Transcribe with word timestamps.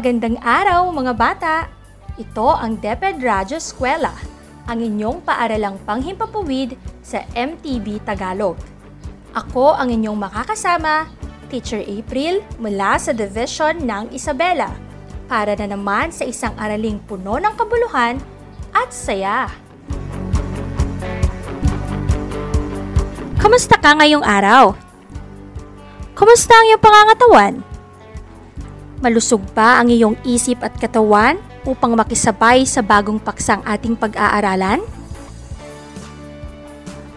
Magandang 0.00 0.40
araw 0.40 0.88
mga 0.96 1.12
bata! 1.12 1.56
Ito 2.16 2.56
ang 2.56 2.80
DepEd 2.80 3.20
Radyo 3.20 3.60
Eskwela, 3.60 4.16
ang 4.64 4.80
inyong 4.80 5.20
paaralang 5.20 5.76
panghimpapawid 5.84 6.72
sa 7.04 7.20
MTV 7.36 8.00
Tagalog. 8.08 8.56
Ako 9.36 9.76
ang 9.76 9.92
inyong 9.92 10.16
makakasama, 10.16 11.04
Teacher 11.52 11.84
April 11.84 12.40
mula 12.56 12.96
sa 12.96 13.12
Division 13.12 13.84
ng 13.84 14.08
Isabela, 14.16 14.72
para 15.28 15.52
na 15.52 15.68
naman 15.68 16.08
sa 16.08 16.24
isang 16.24 16.56
araling 16.56 16.96
puno 17.04 17.36
ng 17.36 17.52
kabuluhan 17.60 18.16
at 18.72 18.88
saya. 18.96 19.52
Kamusta 23.36 23.76
ka 23.76 24.00
ngayong 24.00 24.24
araw? 24.24 24.72
Kumusta 26.16 26.56
ang 26.56 26.72
iyong 26.72 26.80
pangangatawan? 26.80 27.69
Malusog 29.00 29.40
ba 29.56 29.80
ang 29.80 29.88
iyong 29.88 30.12
isip 30.28 30.60
at 30.60 30.76
katawan 30.76 31.40
upang 31.64 31.96
makisabay 31.96 32.68
sa 32.68 32.84
bagong 32.84 33.16
paksang 33.16 33.64
ating 33.64 33.96
pag-aaralan? 33.96 34.84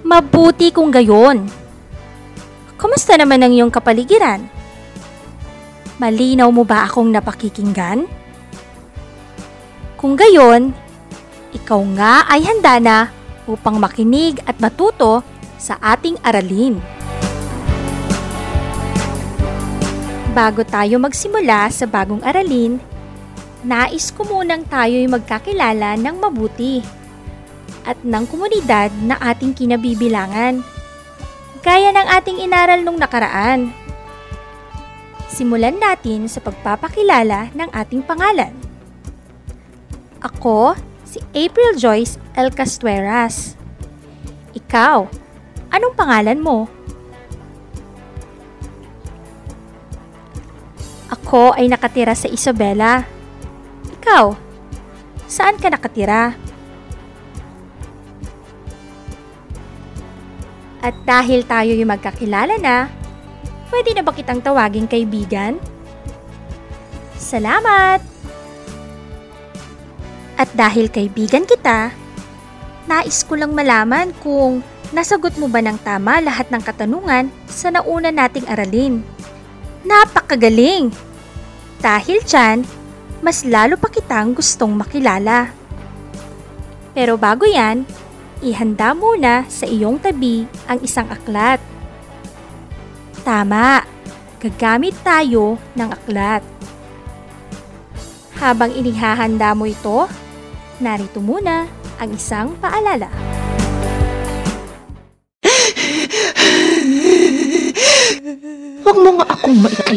Mabuti 0.08 0.72
kung 0.72 0.96
gayon. 0.96 1.44
Kumusta 2.80 3.20
naman 3.20 3.44
ang 3.44 3.52
iyong 3.52 3.72
kapaligiran? 3.72 4.48
Malinaw 6.00 6.48
mo 6.56 6.64
ba 6.64 6.88
akong 6.88 7.12
napakikinggan? 7.12 8.08
Kung 10.00 10.16
gayon, 10.16 10.72
ikaw 11.52 11.84
nga 12.00 12.24
ay 12.32 12.48
handa 12.48 12.80
na 12.80 12.98
upang 13.44 13.76
makinig 13.76 14.40
at 14.48 14.56
matuto 14.64 15.20
sa 15.60 15.76
ating 15.84 16.16
aralin. 16.24 16.80
Bago 20.34 20.66
tayo 20.66 20.98
magsimula 20.98 21.70
sa 21.70 21.86
bagong 21.86 22.26
aralin, 22.26 22.82
nais 23.62 24.10
ko 24.10 24.26
munang 24.26 24.66
tayo'y 24.66 25.06
magkakilala 25.06 25.94
ng 25.94 26.18
mabuti 26.18 26.82
at 27.86 28.02
ng 28.02 28.26
komunidad 28.26 28.90
na 29.06 29.14
ating 29.22 29.54
kinabibilangan, 29.54 30.66
gaya 31.62 31.94
ng 31.94 32.08
ating 32.18 32.42
inaral 32.42 32.82
nung 32.82 32.98
nakaraan. 32.98 33.70
Simulan 35.30 35.78
natin 35.78 36.26
sa 36.26 36.42
pagpapakilala 36.42 37.54
ng 37.54 37.70
ating 37.70 38.02
pangalan. 38.02 38.58
Ako, 40.18 40.74
si 41.06 41.22
April 41.38 41.78
Joyce 41.78 42.18
El 42.34 42.50
Castueras. 42.50 43.54
Ikaw, 44.58 45.06
anong 45.70 45.94
pangalan 45.94 46.42
mo? 46.42 46.66
Ako 51.34 51.58
ay 51.58 51.66
nakatira 51.66 52.14
sa 52.14 52.30
Isabela. 52.30 53.10
Ikaw, 53.90 54.38
saan 55.26 55.58
ka 55.58 55.66
nakatira? 55.66 56.38
At 60.78 60.94
dahil 61.02 61.42
tayo 61.42 61.74
yung 61.74 61.90
magkakilala 61.90 62.62
na, 62.62 62.86
pwede 63.74 63.98
na 63.98 64.06
ba 64.06 64.14
kitang 64.14 64.46
tawaging 64.46 64.86
kaibigan? 64.86 65.58
Salamat! 67.18 67.98
At 70.38 70.54
dahil 70.54 70.86
kaibigan 70.86 71.50
kita, 71.50 71.98
nais 72.86 73.26
ko 73.26 73.42
lang 73.42 73.58
malaman 73.58 74.14
kung 74.22 74.62
nasagot 74.94 75.34
mo 75.42 75.50
ba 75.50 75.66
ng 75.66 75.82
tama 75.82 76.22
lahat 76.22 76.54
ng 76.54 76.62
katanungan 76.62 77.34
sa 77.50 77.74
nauna 77.74 78.14
nating 78.14 78.46
aralin. 78.46 79.02
Napakagaling! 79.82 81.13
Dahil 81.84 82.24
dyan, 82.24 82.64
mas 83.20 83.44
lalo 83.44 83.76
pa 83.76 83.92
kitang 83.92 84.32
gustong 84.32 84.72
makilala. 84.72 85.52
Pero 86.96 87.20
bago 87.20 87.44
yan, 87.44 87.84
ihanda 88.40 88.96
muna 88.96 89.44
sa 89.52 89.68
iyong 89.68 90.00
tabi 90.00 90.48
ang 90.64 90.80
isang 90.80 91.12
aklat. 91.12 91.60
Tama, 93.28 93.84
gagamit 94.40 94.96
tayo 95.04 95.60
ng 95.76 95.90
aklat. 95.92 96.44
Habang 98.40 98.72
inihahanda 98.72 99.52
mo 99.52 99.68
ito, 99.68 100.08
narito 100.80 101.20
muna 101.20 101.68
ang 102.00 102.10
isang 102.16 102.56
paalala. 102.64 103.12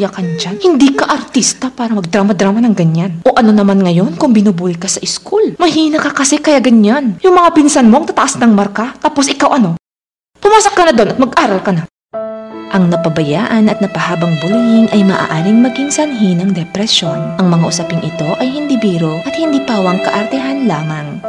Akong 0.05 0.27
maikiyakan 0.27 0.27
dyan. 0.37 0.57
Hindi 0.61 0.89
ka 0.93 1.05
artista 1.09 1.73
para 1.73 1.97
magdrama-drama 1.97 2.61
ng 2.61 2.75
ganyan. 2.77 3.13
O 3.25 3.33
ano 3.33 3.51
naman 3.53 3.81
ngayon 3.81 4.21
kung 4.21 4.37
binubuli 4.37 4.77
ka 4.77 4.89
sa 4.89 5.01
school? 5.09 5.57
Mahina 5.57 5.97
ka 5.97 6.13
kasi 6.13 6.37
kaya 6.37 6.61
ganyan. 6.61 7.17
Yung 7.25 7.33
mga 7.33 7.57
pinsan 7.57 7.89
mo 7.89 8.05
ang 8.05 8.07
tataas 8.09 8.37
ng 8.37 8.53
marka, 8.53 8.93
tapos 9.01 9.33
ikaw 9.33 9.57
ano? 9.57 9.81
Pumasok 10.37 10.73
ka 10.77 10.83
na 10.85 10.93
doon 10.93 11.11
at 11.17 11.19
mag-aral 11.19 11.61
ka 11.65 11.73
na. 11.73 11.83
Ang 12.77 12.93
napabayaan 12.93 13.73
at 13.73 13.81
napahabang 13.81 14.37
bullying 14.43 14.91
ay 14.93 15.01
maaaring 15.07 15.65
maging 15.65 15.89
sanhi 15.89 16.37
ng 16.37 16.53
depresyon. 16.53 17.17
Ang 17.41 17.49
mga 17.49 17.65
usaping 17.73 18.03
ito 18.05 18.37
ay 18.37 18.53
hindi 18.53 18.77
biro 18.77 19.23
at 19.25 19.33
hindi 19.33 19.63
pawang 19.65 20.03
kaartehan 20.05 20.69
lamang. 20.69 21.25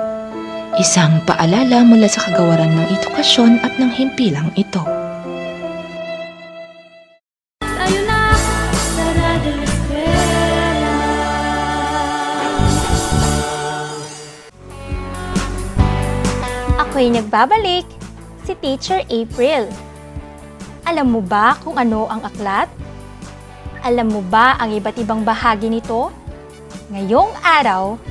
Isang 0.76 1.24
paalala 1.24 1.88
mula 1.88 2.10
sa 2.10 2.28
kagawaran 2.28 2.74
ng 2.74 2.88
edukasyon 3.00 3.64
at 3.64 3.80
ng 3.80 3.90
himpilang 3.96 4.52
ito. 4.60 5.07
Ako'y 16.98 17.14
nagbabalik, 17.14 17.86
si 18.42 18.58
Teacher 18.58 19.06
April. 19.06 19.70
Alam 20.82 21.14
mo 21.14 21.22
ba 21.22 21.54
kung 21.62 21.78
ano 21.78 22.10
ang 22.10 22.26
aklat? 22.26 22.66
Alam 23.86 24.18
mo 24.18 24.22
ba 24.26 24.58
ang 24.58 24.74
iba't 24.74 24.98
ibang 24.98 25.22
bahagi 25.22 25.70
nito? 25.70 26.10
Ngayong 26.90 27.38
araw, 27.46 28.02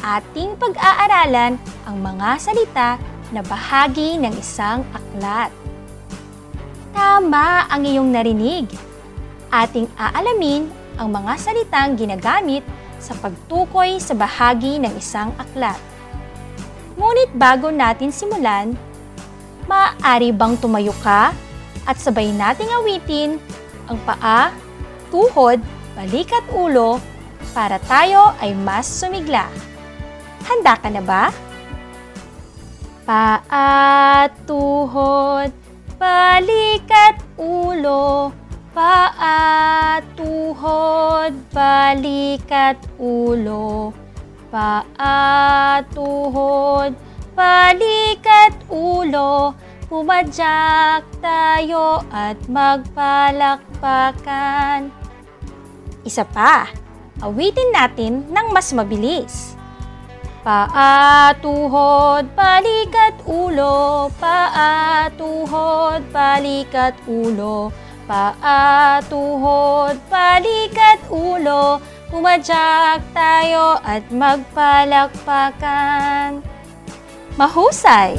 ating 0.00 0.56
pag-aaralan 0.56 1.60
ang 1.84 1.96
mga 2.00 2.28
salita 2.40 2.96
na 3.28 3.44
bahagi 3.44 4.16
ng 4.16 4.32
isang 4.40 4.88
aklat. 4.96 5.52
Tama 6.96 7.68
ang 7.68 7.84
iyong 7.84 8.08
narinig. 8.08 8.72
Ating 9.52 9.84
aalamin 10.00 10.64
ang 10.96 11.12
mga 11.12 11.36
salitang 11.36 11.92
ginagamit 11.92 12.64
sa 12.96 13.12
pagtukoy 13.20 14.00
sa 14.00 14.16
bahagi 14.16 14.80
ng 14.80 14.96
isang 14.96 15.28
aklat. 15.36 15.76
Ngunit 17.00 17.32
bago 17.32 17.72
natin 17.72 18.12
simulan, 18.12 18.76
maaari 19.64 20.36
bang 20.36 20.52
tumayo 20.60 20.92
ka 21.00 21.32
at 21.88 21.96
sabay 21.96 22.28
nating 22.28 22.68
awitin 22.68 23.40
ang 23.88 23.96
paa, 24.04 24.52
tuhod, 25.08 25.64
balik 25.96 26.28
at 26.28 26.44
ulo 26.52 27.00
para 27.56 27.80
tayo 27.88 28.36
ay 28.44 28.52
mas 28.52 28.84
sumigla. 28.84 29.48
Handa 30.44 30.76
ka 30.76 30.92
na 30.92 31.00
ba? 31.00 31.32
Paa, 33.08 34.28
tuhod, 34.44 35.56
balik 35.96 36.84
at 36.92 37.16
ulo. 37.40 38.28
Paa, 38.76 40.04
tuhod, 40.20 41.32
balik 41.48 42.44
at 42.52 42.76
ulo. 43.00 43.96
Paa, 44.50 45.78
tuhod, 45.94 46.90
ulo. 48.66 49.54
Pumadyak 49.86 51.06
tayo 51.22 52.02
at 52.10 52.34
magpalakpakan. 52.50 54.90
Isa 56.02 56.26
pa, 56.26 56.66
awitin 57.22 57.70
natin 57.70 58.26
ng 58.26 58.50
mas 58.50 58.74
mabilis. 58.74 59.54
Paa, 60.42 61.30
tuhod, 61.38 62.26
balikat, 62.34 63.22
ulo. 63.30 64.10
Paa, 64.18 65.06
tuhod, 65.14 66.02
ulo. 67.06 67.70
Paa, 68.10 68.98
tuhod, 69.06 69.94
ulo. 71.06 71.78
Pumadyak 72.10 73.06
tayo 73.14 73.78
at 73.86 74.02
magpalakpakan. 74.10 76.42
Mahusay! 77.38 78.18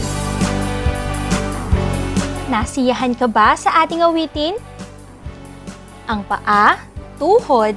Nasiyahan 2.47 3.11
ka 3.19 3.27
ba 3.27 3.51
sa 3.59 3.83
ating 3.83 3.99
awitin? 3.99 4.55
Ang 6.07 6.23
paa, 6.23 6.79
tuhod, 7.19 7.75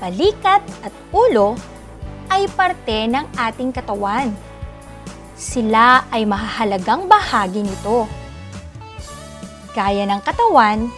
balikat 0.00 0.64
at 0.80 0.96
ulo 1.12 1.60
ay 2.32 2.48
parte 2.56 3.04
ng 3.04 3.28
ating 3.36 3.68
katawan. 3.68 4.32
Sila 5.36 6.08
ay 6.08 6.24
mahahalagang 6.24 7.04
bahagi 7.04 7.68
nito. 7.68 8.08
Gaya 9.76 10.08
ng 10.08 10.24
katawan, 10.24 10.88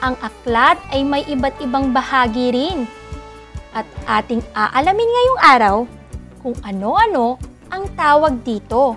ang 0.00 0.16
aklat 0.24 0.80
ay 0.88 1.04
may 1.04 1.20
iba't 1.28 1.60
ibang 1.60 1.92
bahagi 1.92 2.48
rin. 2.48 2.88
At 3.74 3.90
ating 4.06 4.38
aalamin 4.54 5.10
ngayong 5.10 5.40
araw 5.42 5.76
kung 6.38 6.54
ano-ano 6.62 7.42
ang 7.74 7.90
tawag 7.98 8.46
dito. 8.46 8.94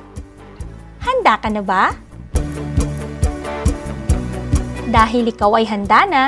Handa 1.02 1.42
ka 1.42 1.50
na 1.50 1.66
ba? 1.66 1.98
Dahil 4.86 5.34
ikaw 5.34 5.58
ay 5.58 5.66
handa 5.66 6.06
na, 6.06 6.24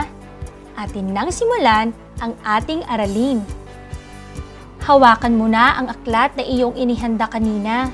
atin 0.74 1.14
nang 1.14 1.30
simulan 1.30 1.94
ang 2.18 2.34
ating 2.42 2.82
aralin. 2.90 3.46
Hawakan 4.82 5.38
mo 5.38 5.46
na 5.46 5.78
ang 5.78 5.94
aklat 5.94 6.34
na 6.34 6.42
iyong 6.42 6.74
inihanda 6.74 7.30
kanina. 7.30 7.94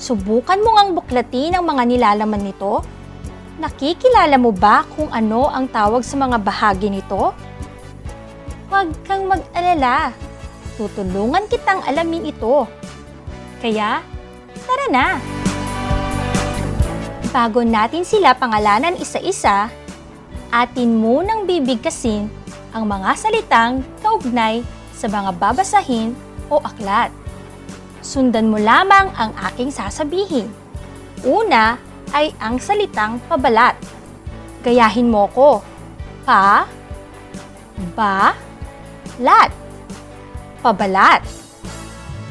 Subukan 0.00 0.64
mo 0.64 0.80
ngang 0.80 0.96
buklatin 0.96 1.60
ang 1.60 1.68
mga 1.68 1.84
nilalaman 1.92 2.40
nito. 2.40 2.80
Nakikilala 3.60 4.40
mo 4.40 4.48
ba 4.48 4.88
kung 4.96 5.12
ano 5.12 5.52
ang 5.52 5.68
tawag 5.68 6.00
sa 6.00 6.16
mga 6.16 6.40
bahagi 6.40 6.88
nito? 6.88 7.36
Huwag 8.72 8.88
kang 9.04 9.28
mag-alala. 9.28 10.16
Tutulungan 10.80 11.44
kitang 11.44 11.84
alamin 11.84 12.32
ito. 12.32 12.64
Kaya, 13.60 14.00
tara 14.64 14.86
na! 14.88 15.20
Bago 17.28 17.60
natin 17.68 18.00
sila 18.00 18.32
pangalanan 18.32 18.96
isa-isa, 18.96 19.68
atin 20.48 20.96
munang 20.96 21.44
bibigkasin 21.44 22.32
ang 22.72 22.88
mga 22.88 23.12
salitang 23.12 23.84
kaugnay 24.00 24.64
sa 24.96 25.04
mga 25.04 25.36
babasahin 25.36 26.16
o 26.48 26.56
aklat. 26.64 27.12
Sundan 28.00 28.48
mo 28.48 28.56
lamang 28.56 29.12
ang 29.20 29.36
aking 29.52 29.68
sasabihin. 29.68 30.48
Una 31.28 31.76
ay 32.16 32.32
ang 32.40 32.56
salitang 32.56 33.20
pabalat. 33.28 33.76
Gayahin 34.64 35.12
mo 35.12 35.28
ko. 35.28 35.60
Pa, 36.24 36.64
ba, 37.92 38.32
lat. 39.22 39.54
Pabalat. 40.60 41.22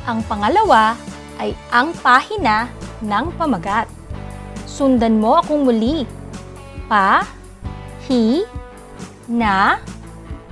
Ang 0.03 0.19
pangalawa 0.27 0.99
ay 1.39 1.55
ang 1.71 1.95
pahina 2.03 2.67
ng 2.99 3.25
pamagat. 3.39 3.87
Sundan 4.67 5.23
mo 5.23 5.39
akong 5.39 5.63
muli. 5.63 6.03
Pa, 6.91 7.23
hi, 8.07 8.43
na, 9.31 9.79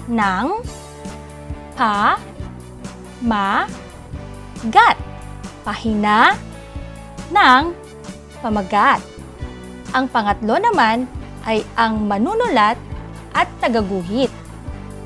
nang, 0.08 0.64
pa, 1.76 2.16
ma, 3.20 3.68
gat. 4.72 4.98
Pahina 5.68 6.34
ng 7.30 7.64
pamagat. 8.40 9.04
Ang 9.92 10.06
pangatlo 10.08 10.56
naman 10.58 11.10
ay 11.44 11.66
ang 11.74 12.06
manunulat 12.06 12.78
at 13.34 13.48
tagaguhit. 13.62 14.32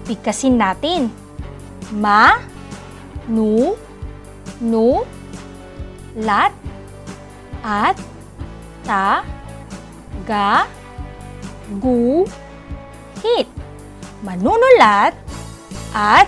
Bigkasin 0.04 0.60
natin. 0.60 1.23
Ma, 1.92 2.40
nu, 3.28 3.76
nu, 4.64 5.04
lat, 6.16 6.54
at, 7.64 8.00
ta, 8.88 9.28
ga, 10.24 10.64
gu, 11.84 12.24
hit. 13.24 13.48
Manunulat 14.24 15.12
at 15.92 16.28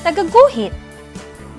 tagaguhit. 0.00 0.72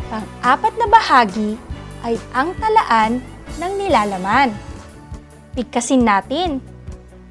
Pang-apat 0.10 0.74
na 0.78 0.88
bahagi 0.90 1.58
ay 2.06 2.18
ang 2.34 2.54
talaan 2.58 3.22
ng 3.58 3.72
nilalaman. 3.78 4.54
Bigkasin 5.54 6.02
natin. 6.06 6.62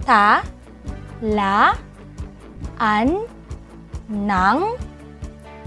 Ta, 0.06 0.46
la, 1.22 1.74
an, 2.78 3.26
nang, 4.06 4.78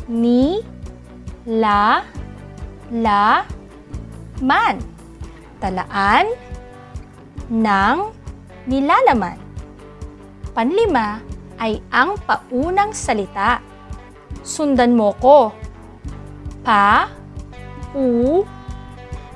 ni, 0.07 0.63
la, 1.43 2.03
la, 2.91 3.43
man. 4.39 4.79
Talaan 5.59 6.31
ng 7.51 7.97
nilalaman. 8.67 9.39
Panlima 10.55 11.19
ay 11.59 11.83
ang 11.91 12.15
paunang 12.23 12.93
salita. 12.93 13.59
Sundan 14.43 14.95
mo 14.95 15.11
ko. 15.17 15.51
Pa, 16.63 17.11
u, 17.95 18.43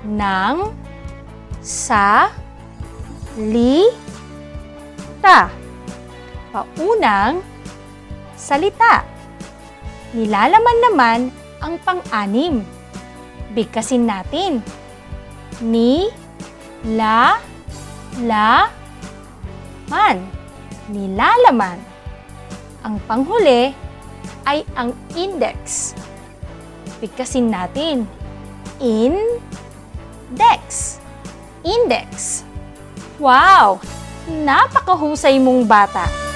nang, 0.07 0.71
sa, 1.63 2.31
li, 3.37 3.87
ta. 5.19 5.49
Paunang 6.51 7.39
salita. 8.35 9.10
Nilalaman 10.11 10.77
naman 10.91 11.19
ang 11.63 11.79
pang-anim. 11.87 12.67
Bigkasin 13.55 14.03
natin. 14.03 14.59
Ni, 15.63 16.11
la, 16.83 17.39
la, 18.19 18.67
man. 19.87 20.19
Nilalaman. 20.91 21.79
Ang 22.83 22.99
panghuli 23.07 23.71
ay 24.43 24.67
ang 24.75 24.91
index. 25.15 25.93
Bigkasin 26.99 27.47
natin. 27.47 28.03
In, 28.83 29.15
dex. 30.35 30.97
Index. 31.63 32.41
Wow! 33.21 33.77
Napakahusay 34.27 35.37
mong 35.37 35.69
bata. 35.69 36.30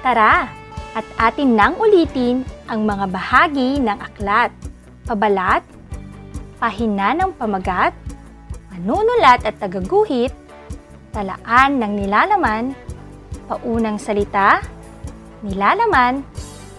Tara, 0.00 0.48
at 0.96 1.06
atin 1.20 1.54
nang 1.54 1.76
ulitin 1.76 2.42
ang 2.66 2.88
mga 2.88 3.06
bahagi 3.12 3.78
ng 3.78 3.98
aklat. 4.00 4.48
Pabalat, 5.04 5.60
pahina 6.56 7.12
ng 7.12 7.36
pamagat, 7.36 7.92
manunulat 8.72 9.44
at 9.44 9.60
tagaguhit, 9.60 10.32
talaan 11.12 11.76
ng 11.78 11.92
nilalaman, 12.00 12.72
paunang 13.44 14.00
salita, 14.00 14.64
nilalaman, 15.44 16.24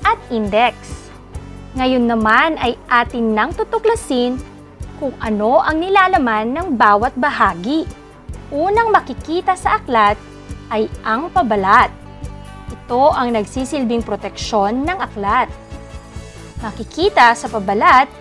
at 0.01 0.17
index. 0.33 0.73
Ngayon 1.77 2.09
naman 2.09 2.57
ay 2.57 2.73
atin 2.89 3.37
nang 3.37 3.53
tutuklasin 3.53 4.41
kung 4.97 5.13
ano 5.21 5.61
ang 5.61 5.77
nilalaman 5.77 6.51
ng 6.51 6.67
bawat 6.73 7.13
bahagi. 7.15 7.85
Unang 8.51 8.91
makikita 8.91 9.55
sa 9.55 9.77
aklat 9.77 10.17
ay 10.73 10.89
ang 11.05 11.29
pabalat. 11.29 12.00
Ito 12.91 13.07
ang 13.15 13.31
nagsisilbing 13.31 14.03
proteksyon 14.03 14.83
ng 14.83 15.00
aklat. 15.00 15.48
Makikita 16.60 17.31
sa 17.39 17.48
pabalat 17.48 18.12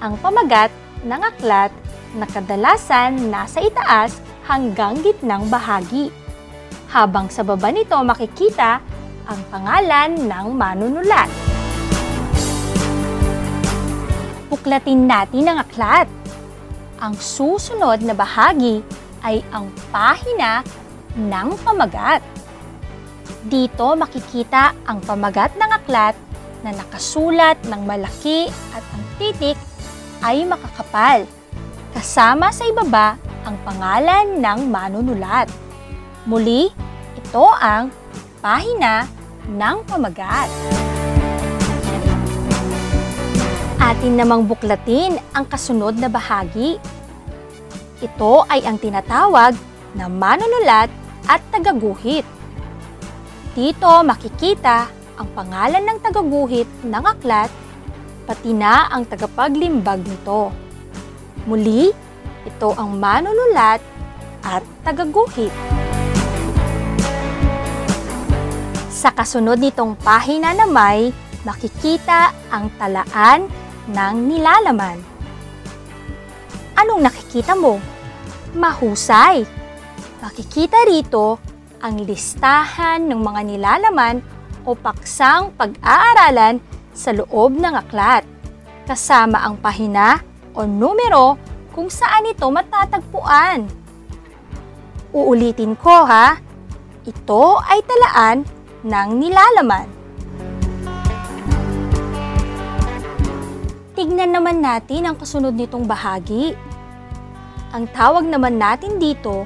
ang 0.00 0.16
pamagat 0.16 0.72
ng 1.04 1.20
aklat 1.20 1.68
na 2.16 2.24
kadalasan 2.24 3.28
nasa 3.28 3.60
itaas 3.60 4.16
hanggang 4.48 4.96
gitnang 5.04 5.44
bahagi. 5.52 6.08
Habang 6.88 7.28
sa 7.28 7.44
baba 7.44 7.68
nito 7.68 8.00
makikita 8.00 8.80
ang 9.28 9.40
pangalan 9.52 10.16
ng 10.16 10.46
manunulat. 10.56 11.28
Buklatin 14.48 15.04
natin 15.04 15.52
ang 15.52 15.60
aklat. 15.60 16.08
Ang 16.96 17.12
susunod 17.20 18.00
na 18.00 18.16
bahagi 18.16 18.80
ay 19.20 19.44
ang 19.52 19.68
pahina 19.92 20.64
ng 21.12 21.60
pamagat. 21.60 22.24
Dito 23.44 23.92
makikita 23.92 24.72
ang 24.88 25.04
pamagat 25.04 25.52
ng 25.60 25.70
aklat 25.70 26.16
na 26.64 26.72
nakasulat 26.72 27.60
ng 27.68 27.82
malaki 27.84 28.48
at 28.72 28.80
ang 28.80 29.04
titik 29.20 29.58
ay 30.24 30.48
makakapal. 30.48 31.28
Kasama 31.92 32.48
sa 32.50 32.64
ibaba 32.64 33.20
ang 33.44 33.60
pangalan 33.62 34.40
ng 34.40 34.60
manunulat. 34.72 35.52
Muli, 36.24 36.72
ito 37.14 37.46
ang 37.60 37.92
pahina 38.40 39.04
ng 39.44 39.76
pamagat. 39.84 40.48
natin 44.04 44.20
namang 44.20 44.44
buklatin 44.44 45.16
ang 45.32 45.48
kasunod 45.48 45.96
na 45.96 46.12
bahagi. 46.12 46.76
Ito 48.04 48.44
ay 48.52 48.60
ang 48.66 48.76
tinatawag 48.76 49.56
na 49.96 50.12
manunulat 50.12 50.92
at 51.24 51.40
tagaguhit. 51.48 52.26
Dito 53.54 54.02
makikita 54.02 54.90
ang 55.14 55.30
pangalan 55.30 55.86
ng 55.86 55.98
tagaguhit 56.02 56.66
ng 56.82 57.04
aklat, 57.06 57.46
pati 58.26 58.50
na 58.50 58.90
ang 58.90 59.06
tagapaglimbag 59.06 60.02
nito. 60.02 60.50
Muli, 61.46 61.94
ito 62.42 62.68
ang 62.74 62.98
manunulat 62.98 63.78
at 64.42 64.66
tagaguhit. 64.82 65.54
Sa 68.90 69.14
kasunod 69.14 69.62
nitong 69.62 69.94
pahina 70.02 70.50
na 70.50 70.66
may 70.66 71.14
makikita 71.46 72.34
ang 72.50 72.74
talaan 72.74 73.46
ng 73.86 74.14
nilalaman. 74.34 74.98
Anong 76.74 77.06
nakikita 77.06 77.54
mo? 77.54 77.78
Mahusay! 78.58 79.46
Makikita 80.18 80.90
rito 80.90 81.53
ang 81.84 82.00
listahan 82.00 83.12
ng 83.12 83.20
mga 83.20 83.40
nilalaman 83.44 84.24
o 84.64 84.72
paksang 84.72 85.52
pag-aaralan 85.52 86.56
sa 86.96 87.12
loob 87.12 87.52
ng 87.60 87.76
aklat, 87.76 88.24
kasama 88.88 89.44
ang 89.44 89.60
pahina 89.60 90.24
o 90.56 90.64
numero 90.64 91.36
kung 91.76 91.92
saan 91.92 92.24
ito 92.24 92.48
matatagpuan. 92.48 93.68
Uulitin 95.12 95.76
ko 95.76 96.08
ha, 96.08 96.40
ito 97.04 97.60
ay 97.68 97.84
talaan 97.84 98.48
ng 98.80 99.08
nilalaman. 99.20 99.86
Tignan 103.92 104.32
naman 104.32 104.64
natin 104.64 105.04
ang 105.04 105.16
kasunod 105.20 105.52
nitong 105.52 105.84
bahagi. 105.84 106.56
Ang 107.76 107.84
tawag 107.92 108.24
naman 108.24 108.56
natin 108.56 108.96
dito 108.96 109.44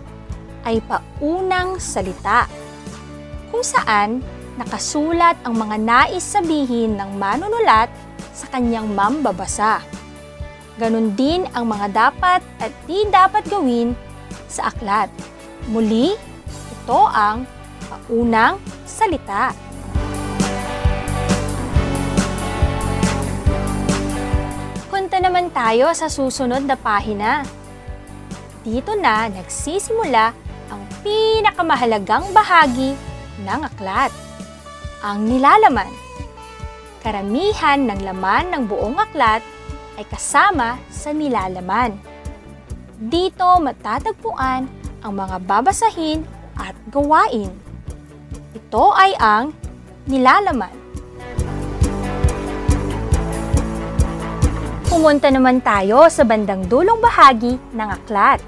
ay 0.67 0.83
paunang 0.87 1.79
salita, 1.79 2.49
kung 3.53 3.63
saan 3.63 4.23
nakasulat 4.59 5.39
ang 5.47 5.55
mga 5.55 5.77
nais 5.79 6.27
sabihin 6.27 6.99
ng 6.99 7.15
manunulat 7.15 7.87
sa 8.35 8.51
kanyang 8.51 8.91
mambabasa. 8.91 9.83
Ganon 10.79 11.15
din 11.19 11.47
ang 11.55 11.67
mga 11.67 11.91
dapat 11.91 12.41
at 12.63 12.71
di 12.87 13.03
dapat 13.11 13.47
gawin 13.51 13.99
sa 14.47 14.71
aklat. 14.71 15.11
Muli, 15.71 16.15
ito 16.49 17.01
ang 17.11 17.43
paunang 17.91 18.63
salita. 18.87 19.51
Punta 24.89 25.19
naman 25.19 25.51
tayo 25.51 25.91
sa 25.95 26.07
susunod 26.07 26.63
na 26.63 26.79
pahina. 26.79 27.43
Dito 28.63 28.95
na 28.95 29.27
nagsisimula 29.31 30.48
pinakamahalagang 31.03 32.27
bahagi 32.35 32.95
ng 33.43 33.61
aklat, 33.67 34.11
ang 35.03 35.27
nilalaman. 35.27 35.91
Karamihan 37.03 37.87
ng 37.87 38.01
laman 38.03 38.51
ng 38.51 38.63
buong 38.67 38.99
aklat 38.99 39.43
ay 39.95 40.05
kasama 40.11 40.79
sa 40.91 41.15
nilalaman. 41.15 41.95
Dito 42.99 43.47
matatagpuan 43.63 44.67
ang 45.07 45.13
mga 45.15 45.39
babasahin 45.47 46.27
at 46.59 46.75
gawain. 46.91 47.55
Ito 48.59 48.91
ay 48.99 49.15
ang 49.23 49.55
nilalaman. 50.11 50.75
Pumunta 54.91 55.31
naman 55.31 55.63
tayo 55.63 56.11
sa 56.11 56.27
bandang 56.27 56.67
dulong 56.67 56.99
bahagi 56.99 57.55
ng 57.71 57.89
aklat. 57.93 58.43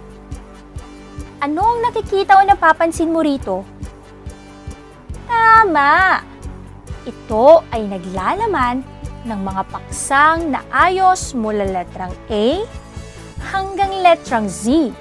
Ano 1.41 1.65
ang 1.65 1.81
nakikita 1.81 2.37
o 2.37 2.45
napapansin 2.45 3.09
mo 3.09 3.25
rito? 3.25 3.65
Tama! 5.25 6.21
Ito 7.09 7.65
ay 7.73 7.89
naglalaman 7.89 8.85
ng 9.25 9.41
mga 9.41 9.63
paksang 9.73 10.53
na 10.53 10.61
ayos 10.69 11.33
mula 11.33 11.65
letrang 11.65 12.13
A 12.29 12.61
hanggang 13.41 13.89
letrang 14.05 14.53
Z. 14.53 14.93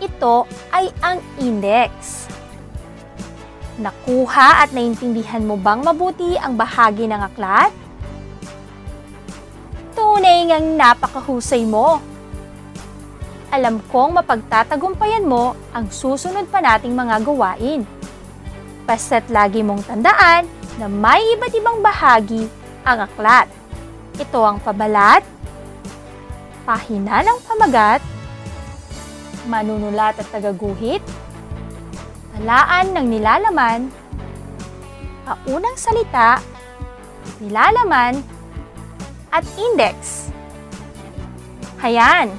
Ito 0.00 0.48
ay 0.72 0.88
ang 1.04 1.20
index. 1.36 2.24
Nakuha 3.76 4.64
at 4.64 4.72
naintindihan 4.72 5.44
mo 5.44 5.60
bang 5.60 5.84
mabuti 5.84 6.40
ang 6.40 6.56
bahagi 6.56 7.04
ng 7.12 7.20
aklat? 7.20 7.68
Tunay 9.92 10.48
ngang 10.48 10.80
napakahusay 10.80 11.68
mo. 11.68 12.13
Alam 13.54 13.78
kong 13.86 14.18
mapagtatagumpayan 14.18 15.30
mo 15.30 15.54
ang 15.70 15.86
susunod 15.86 16.50
pa 16.50 16.58
nating 16.58 16.90
mga 16.90 17.22
gawain. 17.22 17.86
Basta't 18.82 19.30
lagi 19.30 19.62
mong 19.62 19.86
tandaan 19.86 20.50
na 20.82 20.90
may 20.90 21.22
iba't 21.38 21.54
ibang 21.54 21.78
bahagi 21.78 22.50
ang 22.82 23.06
aklat. 23.06 23.46
Ito 24.18 24.42
ang 24.42 24.58
pabalat, 24.58 25.22
pahina 26.66 27.22
ng 27.22 27.38
pamagat, 27.46 28.02
manunulat 29.46 30.18
at 30.18 30.26
tagaguhit, 30.34 31.06
talaan 32.34 32.90
ng 32.90 33.06
nilalaman, 33.06 33.86
paunang 35.22 35.78
salita, 35.78 36.42
nilalaman, 37.38 38.18
at 39.30 39.46
index. 39.54 40.26
Hayan, 41.78 42.34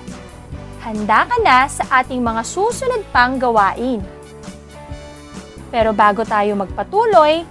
handa 0.86 1.25
ka 1.25 1.38
na 1.42 1.65
sa 1.65 1.82
ating 2.06 2.22
mga 2.22 2.46
susunod 2.46 3.01
pang 3.10 3.42
gawain. 3.42 4.06
Pero 5.74 5.98
bago 5.98 6.22
tayo 6.22 6.54
magpatuloy, 6.54 7.42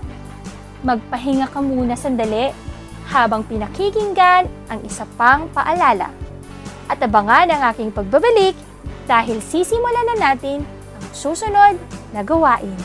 magpahinga 0.86 1.50
ka 1.50 1.58
muna 1.58 1.98
sandali 1.98 2.54
habang 3.10 3.42
pinakikinggan 3.42 4.46
ang 4.70 4.80
isa 4.86 5.02
pang 5.18 5.50
paalala. 5.50 6.14
At 6.86 7.02
abangan 7.02 7.50
ang 7.50 7.62
aking 7.74 7.90
pagbabalik 7.90 8.54
dahil 9.10 9.42
sisimulan 9.42 10.14
na 10.14 10.30
natin 10.30 10.62
ang 10.94 11.06
susunod 11.10 11.74
na 12.14 12.22
gawain. 12.22 12.78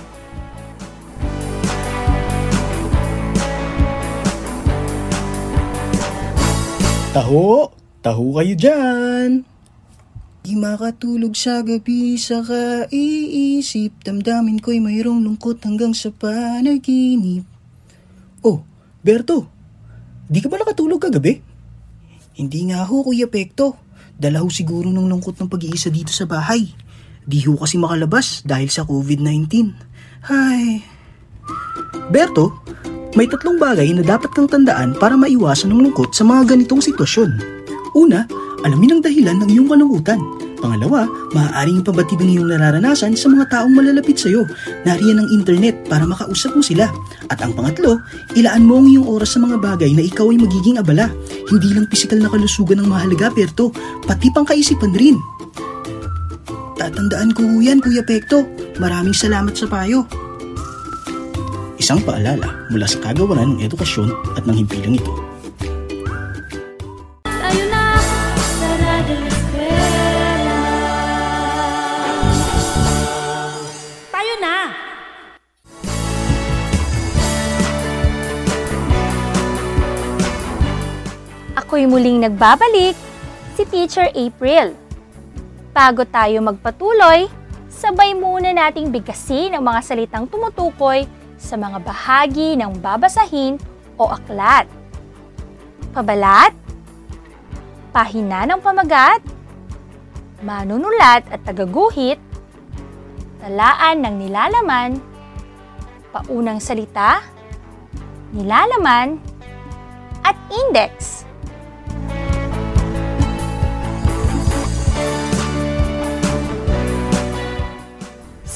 Taho! 7.13 7.69
Taho 7.99 8.25
kayo 8.39 8.53
dyan! 8.57 9.58
Di 10.39 10.55
makatulog 10.55 11.35
sa 11.35 11.59
gabi 11.61 12.15
sa 12.15 12.39
kaiisip 12.39 13.91
Damdamin 14.07 14.63
ko'y 14.63 14.79
mayroong 14.79 15.19
lungkot 15.19 15.59
hanggang 15.67 15.91
sa 15.91 16.15
panaginip 16.15 17.43
Oh, 18.39 18.63
Berto, 19.03 19.51
di 20.31 20.39
ka 20.39 20.47
ba 20.47 20.55
nakatulog 20.55 21.03
kagabi? 21.03 21.43
Hindi 22.39 22.71
nga 22.71 22.87
ho, 22.87 23.03
Kuya 23.03 23.27
Pekto. 23.27 23.75
Dala 24.15 24.39
ho 24.39 24.47
siguro 24.47 24.87
ng 24.87 25.11
lungkot 25.11 25.35
ng 25.35 25.51
pag-iisa 25.51 25.91
dito 25.91 26.15
sa 26.15 26.23
bahay. 26.23 26.71
Di 27.27 27.43
ho 27.43 27.59
kasi 27.59 27.75
makalabas 27.75 28.47
dahil 28.47 28.71
sa 28.71 28.87
COVID-19. 28.87 29.75
Hay... 30.31 30.87
Berto, 32.07 32.63
may 33.19 33.27
tatlong 33.27 33.59
bagay 33.59 33.91
na 33.91 34.07
dapat 34.07 34.31
kang 34.31 34.47
tandaan 34.47 34.95
para 34.95 35.19
maiwasan 35.19 35.67
ng 35.75 35.91
lungkot 35.91 36.15
sa 36.15 36.23
mga 36.23 36.55
ganitong 36.55 36.79
sitwasyon. 36.79 37.31
Una, 37.91 38.23
alamin 38.63 38.97
ang 38.97 39.01
dahilan 39.03 39.37
ng 39.43 39.49
iyong 39.51 39.69
kalungkutan. 39.69 40.19
Pangalawa, 40.59 41.07
maaaring 41.31 41.79
pabatid 41.79 42.19
ang 42.19 42.29
iyong 42.35 42.47
nararanasan 42.51 43.15
sa 43.15 43.31
mga 43.31 43.47
taong 43.47 43.71
malalapit 43.71 44.19
sa 44.19 44.27
iyo. 44.27 44.43
Nariyan 44.83 45.23
ang 45.23 45.29
internet 45.31 45.87
para 45.87 46.03
makausap 46.03 46.51
mo 46.51 46.59
sila. 46.59 46.91
At 47.31 47.39
ang 47.39 47.55
pangatlo, 47.55 48.03
ilaan 48.35 48.67
mo 48.67 48.83
ang 48.83 48.87
iyong 48.91 49.07
oras 49.07 49.35
sa 49.35 49.39
mga 49.39 49.55
bagay 49.55 49.95
na 49.95 50.03
ikaw 50.03 50.27
ay 50.27 50.37
magiging 50.39 50.75
abala. 50.75 51.07
Hindi 51.47 51.71
lang 51.71 51.87
pisikal 51.87 52.19
na 52.19 52.27
kalusugan 52.27 52.83
ang 52.83 52.91
mahalaga, 52.91 53.31
Perto, 53.31 53.71
pati 54.03 54.27
pang 54.35 54.43
kaisipan 54.43 54.91
rin. 54.91 55.15
Tatandaan 56.75 57.31
ko 57.31 57.43
yan, 57.63 57.79
Kuya 57.79 58.03
Pekto. 58.03 58.43
Maraming 58.79 59.15
salamat 59.15 59.55
sa 59.55 59.67
payo. 59.67 60.03
Isang 61.79 62.03
paalala 62.03 62.67
mula 62.67 62.83
sa 62.83 62.99
kagawaran 62.99 63.55
ng 63.55 63.63
edukasyon 63.63 64.11
at 64.35 64.43
ng 64.43 64.63
himpilang 64.63 64.99
ito. 64.99 65.28
Ako'y 81.79 81.95
muling 81.95 82.19
nagbabalik, 82.19 82.91
si 83.55 83.63
Teacher 83.63 84.11
April. 84.11 84.75
Bago 85.71 86.03
tayo 86.03 86.43
magpatuloy, 86.43 87.31
sabay 87.71 88.11
muna 88.19 88.51
nating 88.51 88.91
bigkasin 88.91 89.55
ang 89.55 89.63
mga 89.63 89.87
salitang 89.87 90.27
tumutukoy 90.27 91.07
sa 91.39 91.55
mga 91.55 91.79
bahagi 91.79 92.59
ng 92.59 92.83
babasahin 92.83 93.55
o 93.95 94.11
aklat. 94.11 94.67
Pabalat, 95.95 96.51
pahina 97.95 98.43
ng 98.43 98.59
pamagat, 98.59 99.23
manunulat 100.43 101.23
at 101.31 101.39
tagaguhit, 101.47 102.19
talaan 103.39 104.03
ng 104.03 104.27
nilalaman, 104.27 104.99
paunang 106.11 106.59
salita, 106.59 107.23
nilalaman, 108.35 109.15
at 110.27 110.35
index. 110.51 111.18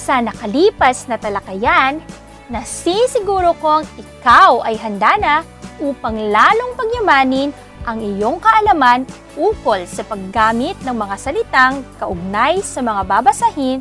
Sa 0.03 0.19
nakalipas 0.19 1.07
na 1.07 1.15
talakayan, 1.15 2.03
nasisiguro 2.51 3.55
kong 3.63 3.87
ikaw 3.95 4.59
ay 4.67 4.75
handa 4.75 5.15
na 5.15 5.35
upang 5.79 6.19
lalong 6.27 6.75
pagyamanin 6.75 7.55
ang 7.87 8.03
iyong 8.03 8.35
kaalaman 8.43 9.07
ukol 9.39 9.79
sa 9.87 10.03
paggamit 10.03 10.75
ng 10.83 10.91
mga 10.91 11.15
salitang 11.15 11.87
kaugnay 12.03 12.59
sa 12.59 12.83
mga 12.83 12.99
babasahin 13.07 13.79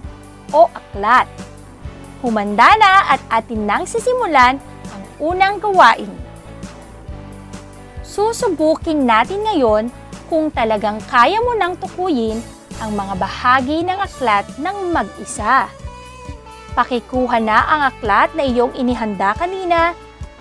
o 0.54 0.70
aklat. 0.70 1.26
Humanda 2.22 2.70
na 2.78 3.18
at 3.18 3.22
atin 3.42 3.66
nang 3.66 3.82
sisimulan 3.82 4.62
ang 4.94 5.02
unang 5.18 5.58
gawain. 5.58 6.10
Susubukin 8.06 9.02
natin 9.02 9.42
ngayon 9.42 9.90
kung 10.30 10.54
talagang 10.54 11.02
kaya 11.10 11.42
mo 11.42 11.58
nang 11.58 11.74
tukuyin 11.74 12.38
ang 12.78 12.94
mga 12.94 13.18
bahagi 13.18 13.82
ng 13.82 13.98
aklat 13.98 14.46
ng 14.62 14.94
mag-isa. 14.94 15.81
Pakikuha 16.72 17.36
na 17.36 17.68
ang 17.68 17.82
aklat 17.92 18.32
na 18.32 18.48
iyong 18.48 18.72
inihanda 18.72 19.36
kanina, 19.36 19.92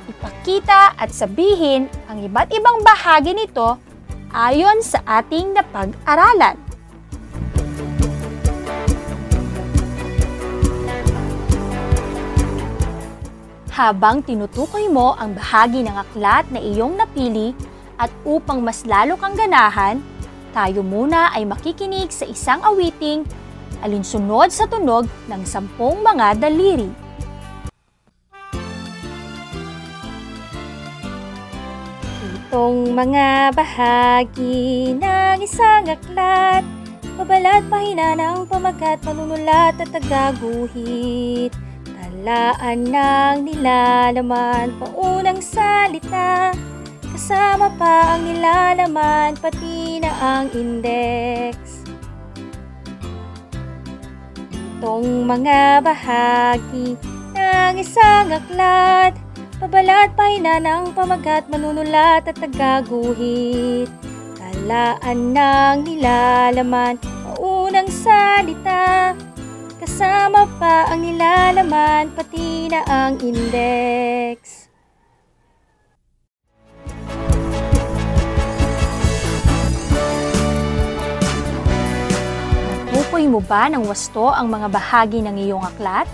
ipakita 0.08 0.96
at 0.96 1.12
sabihin 1.12 1.92
ang 2.08 2.24
iba't 2.24 2.48
ibang 2.56 2.80
bahagi 2.88 3.36
nito 3.36 3.76
ayon 4.32 4.80
sa 4.80 5.04
ating 5.04 5.52
napag-aralan. 5.52 6.56
Habang 13.76 14.24
tinutukoy 14.24 14.88
mo 14.88 15.20
ang 15.20 15.36
bahagi 15.36 15.84
ng 15.84 15.96
aklat 16.00 16.48
na 16.48 16.64
iyong 16.64 16.96
napili 16.96 17.52
at 18.00 18.08
upang 18.24 18.64
mas 18.64 18.88
lalo 18.88 19.20
kang 19.20 19.36
ganahan, 19.36 20.00
tayo 20.56 20.80
muna 20.80 21.36
ay 21.36 21.44
makikinig 21.44 22.08
sa 22.08 22.24
isang 22.24 22.64
awiting 22.64 23.28
alinsunod 23.82 24.50
sa 24.54 24.70
tunog 24.70 25.10
ng 25.28 25.42
sampung 25.46 26.00
mga 26.02 26.38
daliri. 26.38 26.90
Itong 32.52 32.92
mga 32.92 33.56
bahagi 33.56 34.92
ng 35.00 35.40
isang 35.40 35.88
aklat, 35.88 36.68
pabalat 37.16 37.64
pahina 37.72 38.12
ng 38.20 38.44
pamagat, 38.44 39.00
manunulat 39.08 39.80
at 39.80 39.88
tagaguhit. 39.88 41.56
Talaan 41.88 42.92
ng 42.92 43.38
nilalaman, 43.48 44.76
paunang 44.84 45.40
salita, 45.40 46.52
kasama 47.16 47.72
pa 47.80 48.20
ang 48.20 48.28
nilalaman, 48.28 49.32
pati 49.40 50.04
na 50.04 50.12
ang 50.20 50.52
index. 50.52 51.71
Itong 54.82 55.30
mga 55.30 55.86
bahagi 55.86 56.98
ng 57.38 57.74
isang 57.78 58.34
aklat, 58.34 59.14
pabalat 59.62 60.10
pahina 60.18 60.58
ng 60.58 60.98
pamagat, 60.98 61.46
manunulat 61.54 62.26
at 62.26 62.34
tagaguhit. 62.34 63.86
Talaan 64.34 65.38
ng 65.38 65.86
nilalaman, 65.86 66.98
maunang 66.98 67.94
salita, 67.94 69.14
kasama 69.78 70.50
pa 70.58 70.90
ang 70.90 71.06
nilalaman, 71.06 72.10
pati 72.18 72.66
na 72.74 72.82
ang 72.90 73.22
index. 73.22 74.61
Natukoy 83.12 83.28
mo 83.28 83.44
ba 83.44 83.68
ng 83.68 83.92
wasto 83.92 84.32
ang 84.32 84.48
mga 84.48 84.72
bahagi 84.72 85.20
ng 85.20 85.36
iyong 85.36 85.60
aklat? 85.60 86.08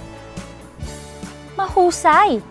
Mahusay! 1.53 2.41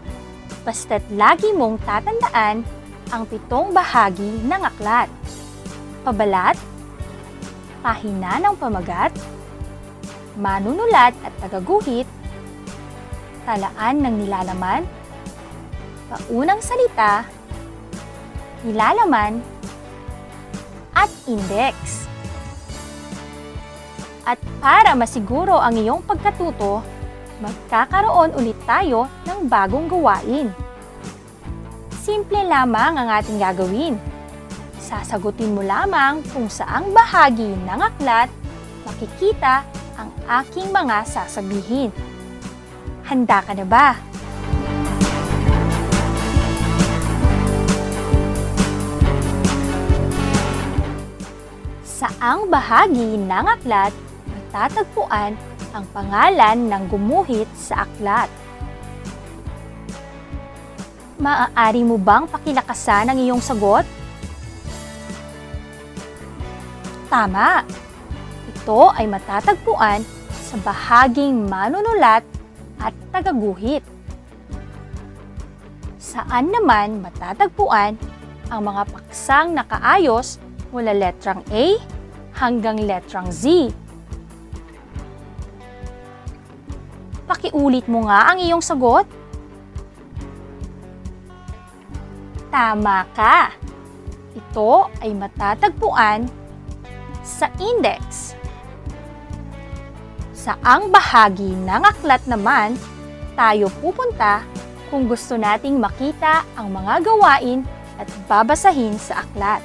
Basta't 0.62 1.02
lagi 1.10 1.50
mong 1.50 1.82
tatandaan 1.82 2.62
ang 3.10 3.22
pitong 3.26 3.74
bahagi 3.74 4.46
ng 4.46 4.62
aklat. 4.62 5.10
Pabalat, 6.06 6.54
pahina 7.82 8.38
ng 8.38 8.54
pamagat, 8.54 9.10
manunulat 10.38 11.10
at 11.26 11.34
tagaguhit, 11.42 12.06
talaan 13.50 13.98
ng 13.98 14.14
nilalaman, 14.30 14.86
paunang 16.06 16.62
salita, 16.62 17.26
nilalaman, 18.62 19.42
at 20.94 21.10
index. 21.26 22.05
At 24.26 24.42
para 24.58 24.98
masiguro 24.98 25.54
ang 25.54 25.78
iyong 25.78 26.02
pagkatuto, 26.02 26.82
magkakaroon 27.38 28.34
ulit 28.34 28.58
tayo 28.66 29.06
ng 29.22 29.46
bagong 29.46 29.86
gawain. 29.86 30.50
Simple 32.02 32.42
lamang 32.42 32.98
ang 32.98 33.08
ating 33.22 33.38
gagawin. 33.38 33.94
Sasagutin 34.82 35.54
mo 35.54 35.62
lamang 35.62 36.26
kung 36.34 36.50
saang 36.50 36.90
bahagi 36.90 37.54
ng 37.70 37.78
aklat 37.78 38.26
makikita 38.82 39.62
ang 39.94 40.10
aking 40.42 40.74
mga 40.74 41.06
sasabihin. 41.06 41.94
Handa 43.06 43.38
ka 43.46 43.54
na 43.54 43.62
ba? 43.62 43.94
Saang 51.86 52.50
bahagi 52.50 53.18
ng 53.22 53.46
aklat 53.46 53.94
matatagpuan 54.56 55.36
ang 55.76 55.84
pangalan 55.92 56.72
ng 56.72 56.82
gumuhit 56.88 57.44
sa 57.52 57.84
aklat? 57.84 58.32
Maaari 61.20 61.84
mo 61.84 62.00
bang 62.00 62.24
pakilakasan 62.24 63.12
ang 63.12 63.20
iyong 63.20 63.44
sagot? 63.44 63.84
Tama! 67.12 67.68
Ito 68.48 68.96
ay 68.96 69.04
matatagpuan 69.04 70.00
sa 70.32 70.56
bahaging 70.64 71.44
manunulat 71.52 72.24
at 72.80 72.96
tagaguhit. 73.12 73.84
Saan 76.00 76.48
naman 76.48 77.04
matatagpuan 77.04 78.00
ang 78.48 78.60
mga 78.64 78.88
paksang 78.88 79.52
nakaayos 79.52 80.40
mula 80.72 80.96
letrang 80.96 81.44
A 81.52 81.76
hanggang 82.32 82.80
letrang 82.80 83.28
Z? 83.28 83.68
Pakiulit 87.36 87.84
mo 87.84 88.08
nga 88.08 88.32
ang 88.32 88.40
iyong 88.40 88.64
sagot. 88.64 89.04
Tama 92.48 93.04
ka! 93.12 93.52
Ito 94.32 94.88
ay 95.04 95.12
matatagpuan 95.12 96.32
sa 97.20 97.52
index. 97.60 98.32
Sa 100.32 100.56
ang 100.64 100.88
bahagi 100.88 101.52
ng 101.60 101.82
aklat 101.84 102.24
naman, 102.24 102.72
tayo 103.36 103.68
pupunta 103.84 104.40
kung 104.88 105.04
gusto 105.04 105.36
nating 105.36 105.76
makita 105.76 106.40
ang 106.56 106.72
mga 106.72 107.04
gawain 107.04 107.68
at 108.00 108.08
babasahin 108.24 108.96
sa 108.96 109.20
aklat. 109.20 109.60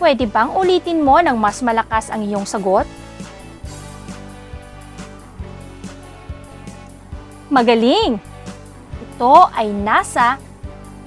Pwede 0.00 0.24
bang 0.24 0.56
ulitin 0.56 1.04
mo 1.04 1.20
ng 1.20 1.36
mas 1.36 1.60
malakas 1.60 2.08
ang 2.08 2.24
iyong 2.24 2.48
sagot? 2.48 2.88
Magaling! 7.52 8.16
Ito 9.04 9.52
ay 9.52 9.68
nasa 9.68 10.40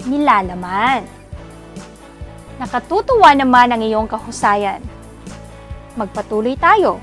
nilalaman. 0.06 1.02
Nakatutuwa 2.62 3.34
naman 3.34 3.74
ang 3.74 3.82
iyong 3.82 4.06
kahusayan. 4.06 4.78
Magpatuloy 5.98 6.54
tayo. 6.54 7.02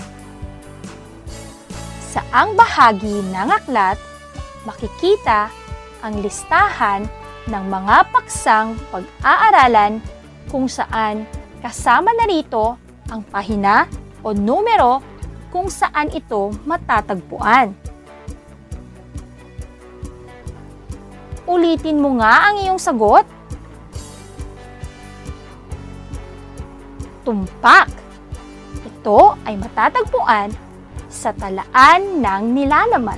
Sa 2.16 2.24
ang 2.32 2.56
bahagi 2.56 3.28
ng 3.28 3.50
aklat, 3.52 4.00
makikita 4.64 5.52
ang 6.00 6.24
listahan 6.24 7.04
ng 7.52 7.64
mga 7.68 8.08
paksang 8.16 8.80
pag-aaralan 8.88 10.00
kung 10.48 10.72
saan 10.72 11.28
kasama 11.60 12.16
na 12.16 12.24
rito 12.24 12.80
ang 13.12 13.20
pahina 13.28 13.84
o 14.24 14.32
numero 14.32 15.04
kung 15.52 15.68
saan 15.68 16.08
ito 16.16 16.56
matatagpuan. 16.64 17.85
Ulitin 21.46 22.02
mo 22.02 22.18
nga 22.18 22.50
ang 22.50 22.62
iyong 22.66 22.82
sagot. 22.82 23.26
tumpak. 27.26 27.90
Ito 28.86 29.34
ay 29.44 29.58
matatagpuan 29.58 30.54
sa 31.10 31.34
talaan 31.34 32.22
ng 32.22 32.44
nilalaman. 32.54 33.18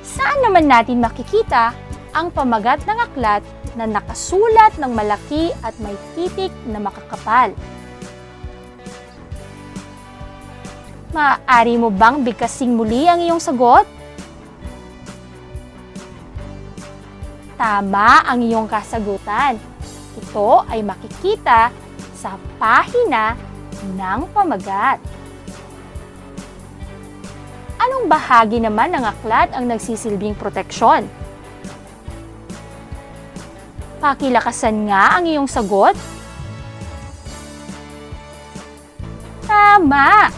Saan 0.00 0.40
naman 0.40 0.66
natin 0.66 1.04
makikita 1.04 1.76
ang 2.16 2.32
pamagat 2.32 2.82
ng 2.88 2.98
aklat 2.98 3.44
na 3.76 3.84
nakasulat 3.84 4.74
ng 4.80 4.90
malaki 4.90 5.52
at 5.60 5.76
may 5.78 5.94
titik 6.16 6.50
na 6.66 6.80
makakapal? 6.80 7.52
Maaari 11.12 11.76
mo 11.78 11.92
bang 11.92 12.24
bigkasing 12.24 12.74
muli 12.74 13.06
ang 13.06 13.20
iyong 13.22 13.40
sagot? 13.40 13.97
Tama 17.58 18.22
ang 18.22 18.38
iyong 18.38 18.70
kasagutan. 18.70 19.58
Ito 20.14 20.62
ay 20.70 20.86
makikita 20.86 21.74
sa 22.14 22.38
pahina 22.54 23.34
ng 23.98 24.30
pamagat. 24.30 25.02
Anong 27.82 28.06
bahagi 28.06 28.62
naman 28.62 28.94
ng 28.94 29.02
aklat 29.02 29.50
ang 29.50 29.66
nagsisilbing 29.66 30.38
proteksyon? 30.38 31.10
Pakilakasan 33.98 34.86
nga 34.86 35.18
ang 35.18 35.26
iyong 35.26 35.50
sagot. 35.50 35.98
Tama! 39.42 40.30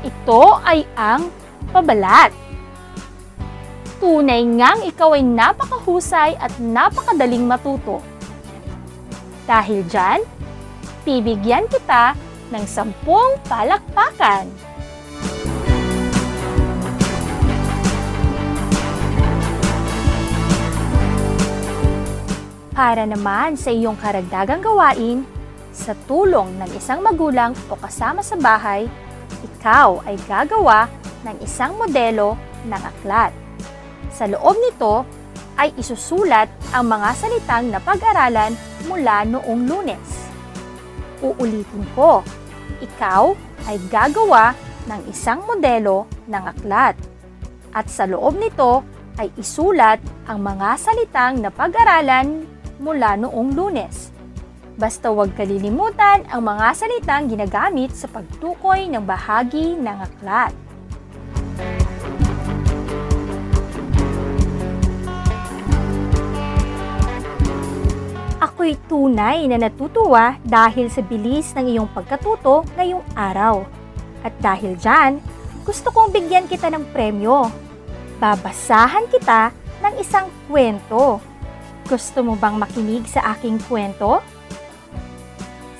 Ito 0.00 0.56
ay 0.64 0.88
ang 0.96 1.28
pabalat. 1.68 2.41
Tunay 4.02 4.42
ngang 4.42 4.82
ikaw 4.82 5.14
ay 5.14 5.22
napakahusay 5.22 6.34
at 6.34 6.50
napakadaling 6.58 7.46
matuto. 7.46 8.02
Dahil 9.46 9.86
dyan, 9.86 10.26
bibigyan 11.06 11.70
kita 11.70 12.18
ng 12.50 12.66
sampung 12.66 13.38
palakpakan. 13.46 14.50
Para 22.74 23.06
naman 23.06 23.54
sa 23.54 23.70
iyong 23.70 23.94
karagdagang 24.02 24.66
gawain, 24.66 25.22
sa 25.70 25.94
tulong 26.10 26.58
ng 26.58 26.74
isang 26.74 27.06
magulang 27.06 27.54
o 27.70 27.78
kasama 27.78 28.18
sa 28.18 28.34
bahay, 28.34 28.90
ikaw 29.46 30.02
ay 30.10 30.18
gagawa 30.26 30.90
ng 31.22 31.38
isang 31.38 31.78
modelo 31.78 32.34
ng 32.66 32.82
aklat. 32.82 33.41
Sa 34.12 34.28
loob 34.28 34.56
nito 34.60 35.08
ay 35.56 35.72
isusulat 35.80 36.48
ang 36.72 36.88
mga 36.88 37.10
salitang 37.16 37.72
napag-aralan 37.72 38.52
mula 38.88 39.24
noong 39.24 39.60
lunes. 39.68 40.08
Uulitin 41.24 41.84
ko, 41.96 42.20
ikaw 42.82 43.32
ay 43.68 43.78
gagawa 43.88 44.52
ng 44.90 45.00
isang 45.08 45.40
modelo 45.46 46.04
ng 46.28 46.44
aklat. 46.44 46.98
At 47.72 47.88
sa 47.88 48.04
loob 48.04 48.36
nito 48.36 48.84
ay 49.16 49.32
isulat 49.40 50.00
ang 50.28 50.44
mga 50.44 50.76
salitang 50.76 51.40
napag-aralan 51.40 52.44
mula 52.82 53.16
noong 53.16 53.54
lunes. 53.54 54.10
Basta 54.76 55.12
huwag 55.12 55.36
kalilimutan 55.36 56.24
ang 56.32 56.48
mga 56.48 56.72
salitang 56.74 57.28
ginagamit 57.28 57.92
sa 57.92 58.08
pagtukoy 58.08 58.88
ng 58.88 59.04
bahagi 59.04 59.76
ng 59.76 59.98
aklat. 60.00 60.52
Ako'y 68.62 68.78
tunay 68.86 69.50
na 69.50 69.58
natutuwa 69.58 70.38
dahil 70.46 70.86
sa 70.86 71.02
bilis 71.02 71.50
ng 71.58 71.66
iyong 71.66 71.90
pagkatuto 71.90 72.62
ngayong 72.78 73.02
araw. 73.18 73.66
At 74.22 74.38
dahil 74.38 74.78
dyan, 74.78 75.18
gusto 75.66 75.90
kong 75.90 76.14
bigyan 76.14 76.46
kita 76.46 76.70
ng 76.70 76.94
premyo. 76.94 77.50
Babasahan 78.22 79.10
kita 79.10 79.50
ng 79.82 79.98
isang 79.98 80.30
kwento. 80.46 81.18
Gusto 81.90 82.22
mo 82.22 82.38
bang 82.38 82.54
makinig 82.54 83.02
sa 83.10 83.34
aking 83.34 83.58
kwento? 83.66 84.22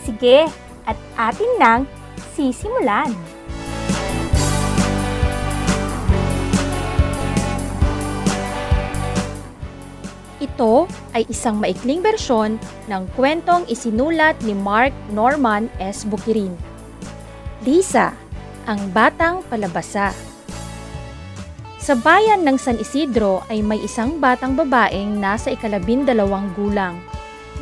Sige, 0.02 0.50
at 0.82 0.98
atin 1.14 1.50
nang 1.62 1.80
sisimulan. 2.34 3.14
Ito 10.52 10.84
ay 11.16 11.24
isang 11.32 11.64
maikling 11.64 12.04
bersyon 12.04 12.60
ng 12.92 13.02
kwentong 13.16 13.64
isinulat 13.72 14.36
ni 14.44 14.52
Mark 14.52 14.92
Norman 15.08 15.72
S. 15.80 16.04
Bukirin. 16.04 16.52
Lisa, 17.64 18.12
ang 18.68 18.92
batang 18.92 19.40
palabasa. 19.48 20.12
Sa 21.80 21.96
bayan 21.96 22.44
ng 22.44 22.60
San 22.60 22.76
Isidro 22.76 23.42
ay 23.48 23.64
may 23.64 23.80
isang 23.80 24.20
batang 24.20 24.52
babaeng 24.52 25.16
nasa 25.16 25.50
ikalabindalawang 25.56 26.52
gulang 26.52 27.00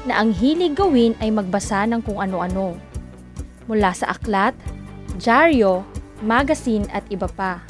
na 0.03 0.19
ang 0.19 0.35
hilig 0.35 0.75
gawin 0.75 1.15
ay 1.23 1.31
magbasa 1.31 1.87
ng 1.87 2.03
kung 2.03 2.19
ano-ano. 2.19 2.75
Mula 3.71 3.95
sa 3.95 4.11
aklat, 4.11 4.53
dyaryo, 5.15 5.87
magazine 6.27 6.91
at 6.91 7.07
iba 7.07 7.31
pa. 7.31 7.63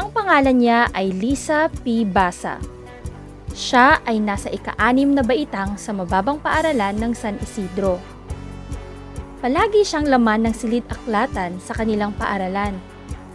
Ang 0.00 0.08
pangalan 0.10 0.56
niya 0.56 0.88
ay 0.96 1.12
Lisa 1.12 1.68
P. 1.84 2.08
Basa. 2.08 2.71
Siya 3.52 4.00
ay 4.08 4.16
nasa 4.16 4.48
ika-anim 4.48 5.12
na 5.12 5.20
baitang 5.20 5.76
sa 5.76 5.92
mababang 5.92 6.40
paaralan 6.40 6.96
ng 6.96 7.12
San 7.12 7.36
Isidro. 7.36 8.00
Palagi 9.44 9.84
siyang 9.84 10.08
laman 10.08 10.48
ng 10.48 10.54
silid 10.56 10.88
aklatan 10.88 11.60
sa 11.60 11.76
kanilang 11.76 12.16
paaralan, 12.16 12.80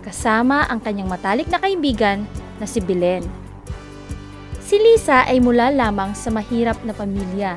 kasama 0.02 0.66
ang 0.66 0.82
kanyang 0.82 1.12
matalik 1.12 1.46
na 1.54 1.62
kaibigan 1.62 2.26
na 2.58 2.66
si 2.66 2.82
Belen. 2.82 3.22
Si 4.64 4.82
Lisa 4.82 5.24
ay 5.24 5.38
mula 5.38 5.70
lamang 5.70 6.18
sa 6.18 6.34
mahirap 6.34 6.82
na 6.82 6.98
pamilya. 6.98 7.56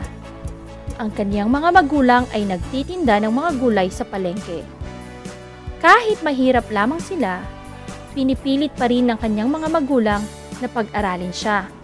Ang 1.01 1.11
kanyang 1.17 1.49
mga 1.49 1.69
magulang 1.73 2.25
ay 2.37 2.45
nagtitinda 2.45 3.25
ng 3.25 3.33
mga 3.33 3.51
gulay 3.57 3.89
sa 3.89 4.05
palengke. 4.05 4.61
Kahit 5.81 6.21
mahirap 6.21 6.69
lamang 6.69 7.01
sila, 7.01 7.41
pinipilit 8.13 8.75
pa 8.77 8.85
rin 8.85 9.09
ng 9.09 9.17
kanyang 9.17 9.49
mga 9.49 9.69
magulang 9.73 10.23
na 10.61 10.69
pag-aralin 10.69 11.33
siya. 11.33 11.80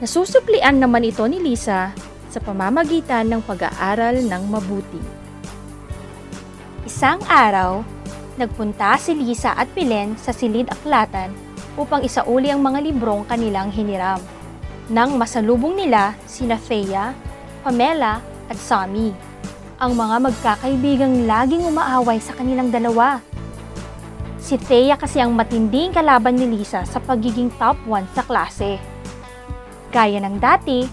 Nasusuklian 0.00 0.80
naman 0.80 1.04
ito 1.04 1.20
ni 1.28 1.36
Lisa 1.36 1.92
sa 2.32 2.38
pamamagitan 2.40 3.28
ng 3.28 3.44
pag-aaral 3.44 4.24
ng 4.24 4.42
mabuti. 4.48 4.96
Isang 6.88 7.20
araw, 7.28 7.84
nagpunta 8.40 8.96
si 8.96 9.12
Lisa 9.12 9.52
at 9.52 9.68
Pilen 9.76 10.16
sa 10.16 10.32
silid 10.32 10.72
aklatan 10.72 11.36
upang 11.76 12.00
isauli 12.00 12.48
ang 12.48 12.64
mga 12.64 12.80
librong 12.80 13.28
kanilang 13.28 13.68
hiniram. 13.68 14.16
Nang 14.88 15.20
masalubong 15.20 15.76
nila 15.76 16.16
sina 16.24 16.56
Thea, 16.56 17.12
Pamela 17.60 18.24
at 18.48 18.56
Sammy, 18.56 19.12
ang 19.76 19.92
mga 19.92 20.16
magkakaibigang 20.16 21.28
laging 21.28 21.68
umaaway 21.68 22.16
sa 22.16 22.32
kanilang 22.40 22.72
dalawa. 22.72 23.20
Si 24.40 24.56
Thea 24.56 24.96
kasi 24.96 25.20
ang 25.20 25.36
matinding 25.36 25.92
kalaban 25.92 26.40
ni 26.40 26.56
Lisa 26.56 26.88
sa 26.88 26.96
pagiging 27.04 27.52
top 27.60 27.76
1 27.84 28.16
sa 28.16 28.24
klase. 28.24 28.89
Gaya 29.90 30.22
ng 30.22 30.38
dati, 30.38 30.86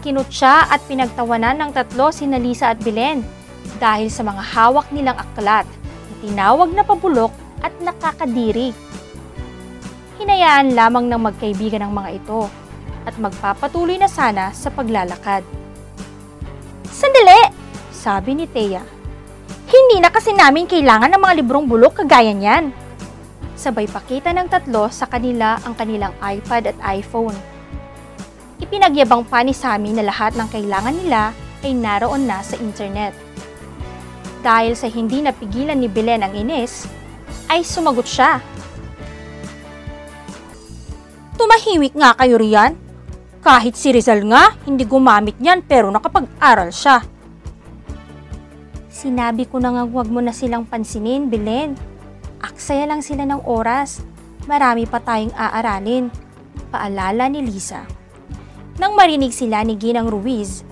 kinutya 0.00 0.72
at 0.72 0.80
pinagtawanan 0.88 1.60
ng 1.60 1.70
tatlo 1.76 2.08
si 2.08 2.24
Lisa 2.24 2.72
at 2.72 2.80
Belen 2.80 3.20
dahil 3.76 4.08
sa 4.08 4.24
mga 4.24 4.40
hawak 4.40 4.88
nilang 4.92 5.16
aklat 5.16 5.68
na 5.68 6.14
tinawag 6.24 6.72
na 6.72 6.84
pabulok 6.84 7.32
at 7.60 7.72
nakakadiri. 7.84 8.72
Hinayaan 10.16 10.72
lamang 10.72 11.08
ng 11.08 11.20
magkaibigan 11.20 11.84
ng 11.84 11.92
mga 11.92 12.10
ito 12.16 12.48
at 13.04 13.16
magpapatuloy 13.16 13.96
na 13.96 14.08
sana 14.08 14.52
sa 14.52 14.68
paglalakad. 14.72 15.44
Sandali! 16.88 17.52
Sabi 17.92 18.32
ni 18.32 18.48
Thea. 18.48 18.80
Hindi 19.68 19.96
na 20.00 20.08
kasi 20.08 20.32
namin 20.32 20.64
kailangan 20.64 21.12
ng 21.12 21.20
mga 21.20 21.34
librong 21.44 21.68
bulok 21.68 22.04
kagaya 22.04 22.32
niyan. 22.32 22.72
Sabay 23.60 23.84
pakita 23.84 24.32
ng 24.32 24.48
tatlo 24.48 24.88
sa 24.88 25.04
kanila 25.04 25.60
ang 25.68 25.76
kanilang 25.76 26.16
iPad 26.24 26.72
at 26.72 26.78
iPhone. 26.80 27.36
Ipinagyabang 28.60 29.24
pa 29.24 29.40
ni 29.40 29.56
Sammy 29.56 29.96
na 29.96 30.04
lahat 30.04 30.36
ng 30.36 30.48
kailangan 30.52 30.92
nila 30.92 31.32
ay 31.64 31.72
naroon 31.72 32.28
na 32.28 32.44
sa 32.44 32.60
internet. 32.60 33.16
Dahil 34.40 34.76
sa 34.76 34.88
hindi 34.88 35.20
napigilan 35.20 35.76
ni 35.76 35.88
Belen 35.88 36.24
ang 36.24 36.32
inis, 36.32 36.88
ay 37.48 37.64
sumagot 37.64 38.04
siya. 38.04 38.40
Tumahimik 41.40 41.96
nga 41.96 42.12
kayo 42.16 42.36
riyan. 42.36 42.76
Kahit 43.40 43.72
si 43.76 43.92
Rizal 43.96 44.28
nga, 44.28 44.52
hindi 44.68 44.84
gumamit 44.84 45.40
niyan 45.40 45.64
pero 45.64 45.88
nakapag-aral 45.88 46.68
siya. 46.68 47.00
Sinabi 48.92 49.48
ko 49.48 49.56
na 49.56 49.72
nga 49.72 49.88
huwag 49.88 50.12
mo 50.12 50.20
na 50.20 50.36
silang 50.36 50.68
pansinin, 50.68 51.32
Belen. 51.32 51.72
Aksaya 52.44 52.84
lang 52.84 53.00
sila 53.00 53.24
ng 53.24 53.48
oras. 53.48 54.04
Marami 54.44 54.84
pa 54.84 55.00
tayong 55.00 55.32
aaralin. 55.32 56.12
Paalala 56.68 57.32
ni 57.32 57.40
Lisa. 57.40 57.99
Nang 58.80 58.96
marinig 58.96 59.36
sila 59.36 59.60
ni 59.60 59.76
Ginang 59.76 60.08
Ruiz, 60.08 60.64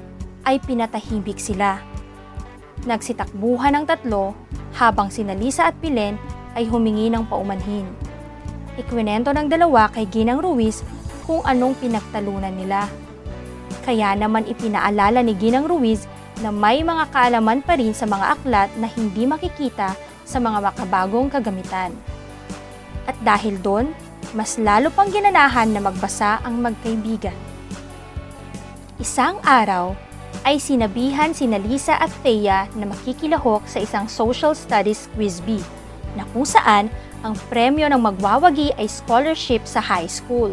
ay 0.49 0.57
pinatahimik 0.65 1.37
sila. 1.37 1.77
Nagsitakbuhan 2.89 3.77
ang 3.77 3.85
tatlo 3.85 4.33
habang 4.81 5.13
sina 5.13 5.37
Lisa 5.37 5.69
at 5.69 5.77
Pilen 5.77 6.17
ay 6.57 6.65
humingi 6.65 7.13
ng 7.13 7.29
paumanhin. 7.29 7.85
Ikwinento 8.81 9.29
ng 9.29 9.53
dalawa 9.53 9.93
kay 9.93 10.09
Ginang 10.09 10.41
Ruiz 10.41 10.81
kung 11.29 11.45
anong 11.45 11.77
pinagtalunan 11.77 12.57
nila. 12.57 12.89
Kaya 13.85 14.17
naman 14.17 14.49
ipinaalala 14.49 15.21
ni 15.21 15.37
Ginang 15.37 15.69
Ruiz 15.69 16.09
na 16.41 16.49
may 16.49 16.81
mga 16.81 17.13
kaalaman 17.13 17.61
pa 17.61 17.77
rin 17.77 17.93
sa 17.93 18.09
mga 18.09 18.41
aklat 18.41 18.73
na 18.81 18.89
hindi 18.89 19.29
makikita 19.29 19.93
sa 20.25 20.41
mga 20.41 20.65
makabagong 20.65 21.29
kagamitan. 21.29 21.93
At 23.05 23.21
dahil 23.21 23.61
doon, 23.61 23.93
mas 24.33 24.57
lalo 24.57 24.89
pang 24.97 25.13
ginanahan 25.13 25.69
na 25.69 25.85
magbasa 25.85 26.41
ang 26.41 26.65
magkaibigan. 26.65 27.48
Isang 28.99 29.39
araw 29.47 29.95
ay 30.43 30.59
sinabihan 30.59 31.31
si 31.31 31.47
Lisa 31.47 31.95
at 32.03 32.11
Thea 32.27 32.67
na 32.75 32.91
makikilahok 32.91 33.63
sa 33.71 33.79
isang 33.79 34.11
social 34.11 34.59
studies 34.59 35.07
quiz 35.15 35.39
bee 35.39 35.63
na 36.19 36.27
kung 36.35 36.43
saan 36.43 36.91
ang 37.23 37.39
premyo 37.47 37.87
ng 37.87 38.03
magwawagi 38.03 38.75
ay 38.75 38.91
scholarship 38.91 39.63
sa 39.71 39.79
high 39.79 40.11
school. 40.11 40.51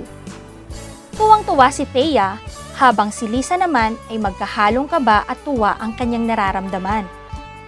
Tuwang-tuwa 1.17 1.73
si 1.73 1.89
Thea 1.89 2.37
habang 2.77 3.09
si 3.09 3.25
Lisa 3.25 3.57
naman 3.57 3.97
ay 4.13 4.21
magkahalong 4.21 4.85
kaba 4.85 5.25
at 5.25 5.41
tuwa 5.41 5.81
ang 5.81 5.97
kanyang 5.97 6.29
nararamdaman 6.29 7.09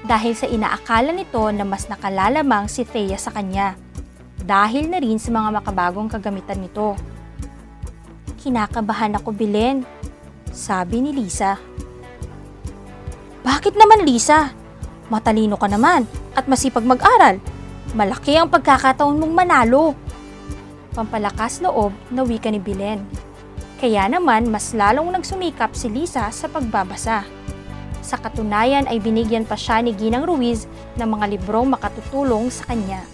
dahil 0.05 0.37
sa 0.37 0.45
inaakala 0.45 1.09
nito 1.09 1.41
na 1.49 1.65
mas 1.65 1.89
nakalalamang 1.89 2.69
si 2.69 2.85
Thea 2.85 3.17
sa 3.17 3.33
kanya 3.33 3.73
dahil 4.45 4.93
na 4.93 5.01
rin 5.01 5.17
sa 5.17 5.33
mga 5.33 5.57
makabagong 5.57 6.05
kagamitan 6.05 6.61
nito. 6.61 6.93
Kinakabahan 8.37 9.17
ako 9.17 9.33
bilin, 9.33 9.81
sabi 10.57 11.05
ni 11.05 11.13
Lisa. 11.13 11.61
Bakit 13.45 13.77
naman 13.77 14.09
Lisa? 14.09 14.57
Matalino 15.13 15.53
ka 15.55 15.69
naman 15.69 16.09
at 16.33 16.49
masipag 16.49 16.81
mag-aral. 16.81 17.37
Malaki 17.93 18.35
ang 18.35 18.49
pagkakataon 18.49 19.21
mong 19.21 19.33
manalo. 19.37 19.93
Pampalakas 20.97 21.61
loob 21.61 21.93
na 22.09 22.25
wika 22.25 22.49
ni 22.49 22.57
Bilen. 22.57 23.05
Kaya 23.77 24.09
naman 24.09 24.49
mas 24.49 24.73
lalong 24.73 25.13
nagsumikap 25.13 25.77
si 25.77 25.87
Lisa 25.93 26.25
sa 26.33 26.49
pagbabasa. 26.49 27.21
Sa 28.01 28.17
katunayan 28.17 28.89
ay 28.89 28.97
binigyan 28.97 29.45
pa 29.45 29.53
siya 29.53 29.85
ni 29.85 29.93
Ginang 29.93 30.25
Ruiz 30.25 30.65
ng 30.97 31.05
mga 31.05 31.37
librong 31.37 31.69
makatutulong 31.69 32.49
sa 32.49 32.65
kanya. 32.73 33.05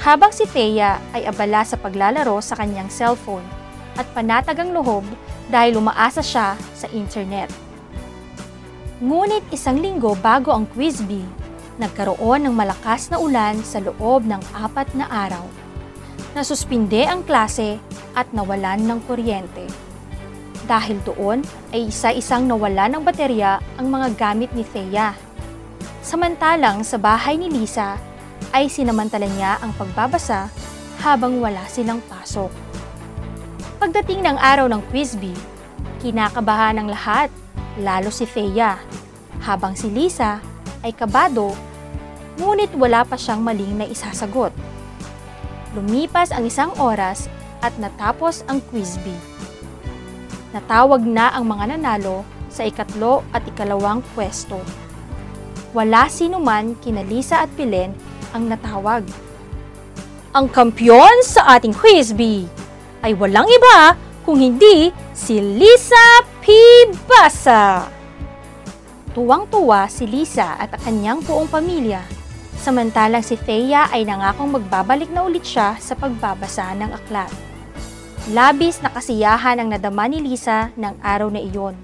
Habang 0.00 0.32
si 0.32 0.48
Thea 0.48 0.96
ay 1.12 1.28
abala 1.28 1.66
sa 1.68 1.76
paglalaro 1.76 2.40
sa 2.40 2.56
kanyang 2.56 2.88
cellphone 2.88 3.44
at 4.00 4.08
panatag 4.16 4.62
ang 4.62 4.72
loob 4.72 5.04
dahil 5.50 5.78
umaasa 5.78 6.22
siya 6.22 6.58
sa 6.74 6.86
internet. 6.90 7.50
Ngunit 8.98 9.44
isang 9.52 9.76
linggo 9.76 10.16
bago 10.18 10.56
ang 10.56 10.64
quiz 10.72 11.04
bee, 11.04 11.26
nagkaroon 11.76 12.48
ng 12.48 12.54
malakas 12.56 13.12
na 13.12 13.20
ulan 13.20 13.60
sa 13.60 13.78
loob 13.84 14.24
ng 14.24 14.40
apat 14.56 14.88
na 14.96 15.04
araw. 15.04 15.44
Nasuspinde 16.32 17.04
ang 17.04 17.20
klase 17.24 17.76
at 18.16 18.28
nawalan 18.32 18.80
ng 18.88 18.98
kuryente. 19.04 19.68
Dahil 20.66 20.98
doon 21.04 21.44
ay 21.70 21.92
isa-isang 21.92 22.48
nawalan 22.48 22.98
ng 22.98 23.02
baterya 23.04 23.60
ang 23.78 23.86
mga 23.92 24.16
gamit 24.16 24.50
ni 24.56 24.66
Thea. 24.66 25.14
Samantalang 26.02 26.82
sa 26.82 26.98
bahay 26.98 27.38
ni 27.38 27.52
Lisa 27.52 28.00
ay 28.50 28.66
sinamantala 28.66 29.28
niya 29.30 29.60
ang 29.62 29.70
pagbabasa 29.76 30.48
habang 31.04 31.38
wala 31.38 31.62
silang 31.68 32.00
pasok. 32.08 32.65
Pagdating 33.86 34.26
ng 34.26 34.34
araw 34.42 34.66
ng 34.66 34.82
quiz 34.90 35.14
bee, 35.14 35.38
kinakabahan 36.02 36.74
ng 36.82 36.90
lahat 36.90 37.30
lalo 37.78 38.10
si 38.10 38.26
Thea, 38.26 38.82
habang 39.46 39.78
si 39.78 39.86
Lisa 39.86 40.42
ay 40.82 40.90
kabado, 40.90 41.54
ngunit 42.34 42.74
wala 42.74 43.06
pa 43.06 43.14
siyang 43.14 43.46
maling 43.46 43.78
na 43.78 43.86
isasagot. 43.86 44.50
Lumipas 45.78 46.34
ang 46.34 46.50
isang 46.50 46.74
oras 46.82 47.30
at 47.62 47.78
natapos 47.78 48.42
ang 48.50 48.58
quiz 48.74 48.98
bee. 49.06 49.22
Natawag 50.50 51.06
na 51.06 51.30
ang 51.30 51.46
mga 51.46 51.78
nanalo 51.78 52.26
sa 52.50 52.66
ikatlo 52.66 53.22
at 53.30 53.46
ikalawang 53.46 54.02
pwesto. 54.18 54.58
Wala 55.70 56.10
sino 56.10 56.42
man 56.42 56.74
kina 56.82 57.06
Lisa 57.06 57.38
at 57.38 57.54
Pilen 57.54 57.94
ang 58.34 58.50
natawag. 58.50 59.06
Ang 60.34 60.50
kampyon 60.50 61.22
sa 61.22 61.54
ating 61.54 61.70
quiz 61.70 62.10
bee 62.10 62.65
ay 63.06 63.14
walang 63.14 63.46
iba 63.46 63.94
kung 64.26 64.42
hindi 64.42 64.90
si 65.14 65.38
Lisa 65.38 66.26
P. 66.42 66.50
Basa. 67.06 67.86
Tuwang-tuwa 69.14 69.86
si 69.86 70.10
Lisa 70.10 70.58
at 70.58 70.74
ang 70.74 70.82
kanyang 70.82 71.18
buong 71.22 71.46
pamilya, 71.46 72.02
samantalang 72.58 73.22
si 73.22 73.38
Thea 73.38 73.86
ay 73.94 74.02
nangakong 74.02 74.58
magbabalik 74.58 75.08
na 75.14 75.22
ulit 75.22 75.46
siya 75.46 75.78
sa 75.78 75.94
pagbabasa 75.94 76.74
ng 76.74 76.90
aklat. 76.90 77.30
Labis 78.34 78.82
na 78.82 78.90
kasiyahan 78.90 79.62
ang 79.62 79.70
nadama 79.70 80.10
ni 80.10 80.18
Lisa 80.18 80.74
ng 80.74 80.98
araw 80.98 81.30
na 81.30 81.38
iyon. 81.38 81.78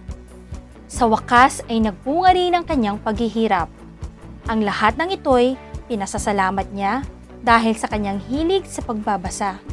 Sa 0.90 1.06
wakas 1.06 1.62
ay 1.70 1.78
nagbunga 1.80 2.34
rin 2.34 2.52
ang 2.52 2.66
kanyang 2.66 2.98
paghihirap. 2.98 3.70
Ang 4.50 4.66
lahat 4.66 4.98
ng 4.98 5.14
ito'y 5.14 5.54
pinasasalamat 5.86 6.68
niya 6.74 7.06
dahil 7.46 7.78
sa 7.78 7.86
kanyang 7.86 8.18
hilig 8.26 8.66
sa 8.66 8.82
pagbabasa. 8.82 9.71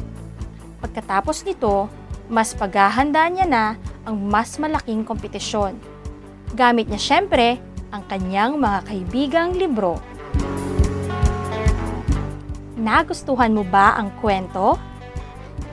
Pagkatapos 0.80 1.44
nito, 1.44 1.92
mas 2.32 2.56
paghahanda 2.56 3.28
niya 3.28 3.46
na 3.46 3.64
ang 4.08 4.16
mas 4.16 4.56
malaking 4.56 5.04
kompetisyon. 5.04 5.76
Gamit 6.56 6.88
niya 6.88 6.98
siyempre 6.98 7.60
ang 7.92 8.02
kanyang 8.08 8.56
mga 8.56 8.78
kaibigang 8.88 9.50
libro. 9.54 10.00
Nagustuhan 12.80 13.52
mo 13.52 13.60
ba 13.60 13.92
ang 14.00 14.08
kwento? 14.24 14.80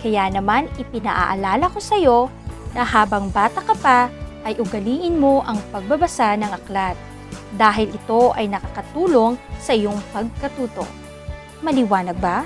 Kaya 0.04 0.28
naman 0.28 0.68
ipinaaalala 0.76 1.72
ko 1.72 1.80
sa 1.80 1.96
iyo 1.96 2.28
na 2.76 2.84
habang 2.84 3.32
bata 3.32 3.64
ka 3.64 3.74
pa 3.80 4.12
ay 4.44 4.60
ugaliin 4.60 5.16
mo 5.16 5.40
ang 5.48 5.58
pagbabasa 5.72 6.36
ng 6.36 6.52
aklat 6.52 7.00
dahil 7.56 7.90
ito 7.90 8.36
ay 8.36 8.52
nakakatulong 8.52 9.40
sa 9.58 9.72
iyong 9.72 9.98
pagkatuto. 10.12 10.84
Maliwanag 11.64 12.20
ba? 12.20 12.44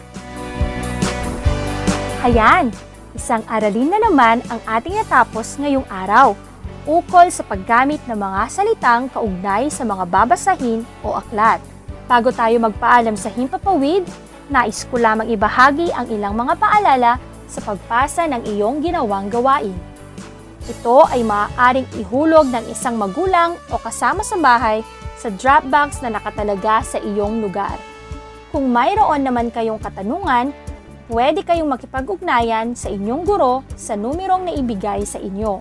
Ayan, 2.22 2.70
isang 3.18 3.42
aralin 3.50 3.90
na 3.90 3.98
naman 3.98 4.46
ang 4.46 4.62
ating 4.70 4.94
natapos 4.94 5.58
ngayong 5.58 5.90
araw 5.90 6.38
ukol 6.86 7.26
sa 7.34 7.42
paggamit 7.42 7.98
ng 8.06 8.14
mga 8.14 8.42
salitang 8.46 9.10
kaugnay 9.10 9.74
sa 9.74 9.82
mga 9.82 10.06
babasahin 10.06 10.86
o 11.02 11.18
aklat. 11.18 11.58
Bago 12.06 12.30
tayo 12.30 12.62
magpaalam 12.62 13.18
sa 13.18 13.34
himpapawid, 13.34 14.06
nais 14.54 14.86
ko 14.86 15.02
lamang 15.02 15.34
ibahagi 15.34 15.90
ang 15.98 16.14
ilang 16.14 16.38
mga 16.38 16.62
paalala 16.62 17.18
sa 17.50 17.58
pagpasa 17.66 18.30
ng 18.30 18.46
iyong 18.54 18.86
ginawang 18.86 19.26
gawain. 19.26 19.74
Ito 20.70 21.10
ay 21.10 21.26
maaaring 21.26 21.90
ihulog 22.06 22.54
ng 22.54 22.70
isang 22.70 23.02
magulang 23.02 23.58
o 23.74 23.82
kasama 23.82 24.22
sa 24.22 24.38
bahay 24.38 24.86
sa 25.18 25.34
Dropbox 25.34 26.06
na 26.06 26.14
nakatalaga 26.14 26.86
sa 26.86 27.02
iyong 27.02 27.42
lugar. 27.42 27.82
Kung 28.54 28.70
mayroon 28.70 29.26
naman 29.26 29.50
kayong 29.50 29.82
katanungan, 29.82 30.54
pwede 31.12 31.44
kayong 31.44 31.68
makipag-ugnayan 31.68 32.72
sa 32.72 32.88
inyong 32.88 33.28
guro 33.28 33.68
sa 33.76 34.00
numerong 34.00 34.48
na 34.48 34.56
ibigay 34.56 35.04
sa 35.04 35.20
inyo. 35.20 35.60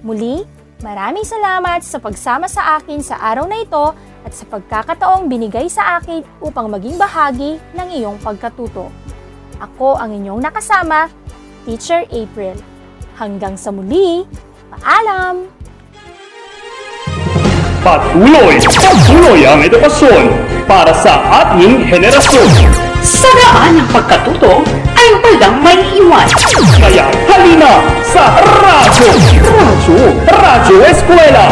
Muli, 0.00 0.42
maraming 0.80 1.28
salamat 1.28 1.84
sa 1.84 2.00
pagsama 2.00 2.48
sa 2.48 2.80
akin 2.80 3.04
sa 3.04 3.20
araw 3.20 3.44
na 3.44 3.60
ito 3.60 3.92
at 4.24 4.32
sa 4.32 4.48
pagkakataong 4.48 5.28
binigay 5.28 5.68
sa 5.68 6.00
akin 6.00 6.24
upang 6.40 6.72
maging 6.72 6.96
bahagi 6.96 7.60
ng 7.76 7.88
iyong 8.00 8.16
pagkatuto. 8.24 8.88
Ako 9.60 10.00
ang 10.00 10.16
inyong 10.16 10.40
nakasama, 10.40 11.12
Teacher 11.68 12.08
April. 12.10 12.56
Hanggang 13.14 13.54
sa 13.54 13.70
muli, 13.70 14.26
paalam! 14.72 15.46
Patuloy, 17.82 18.56
patuloy 18.62 19.42
ang 19.42 19.60
edukasyon 19.62 20.32
para 20.66 20.94
sa 20.96 21.18
ating 21.44 21.86
henerasyon. 21.86 22.81
Sa 23.22 23.30
daan 23.38 23.78
ng 23.78 23.88
pagkatuto 23.94 24.66
ay 24.98 25.08
walang 25.22 25.62
may 25.62 25.78
iwan. 25.94 26.26
Kaya 26.74 27.06
halina 27.30 27.78
sa 28.02 28.34
Radyo! 28.42 29.14
Radyo! 29.46 29.98
Radyo 30.26 30.76
Eskwela! 30.90 31.46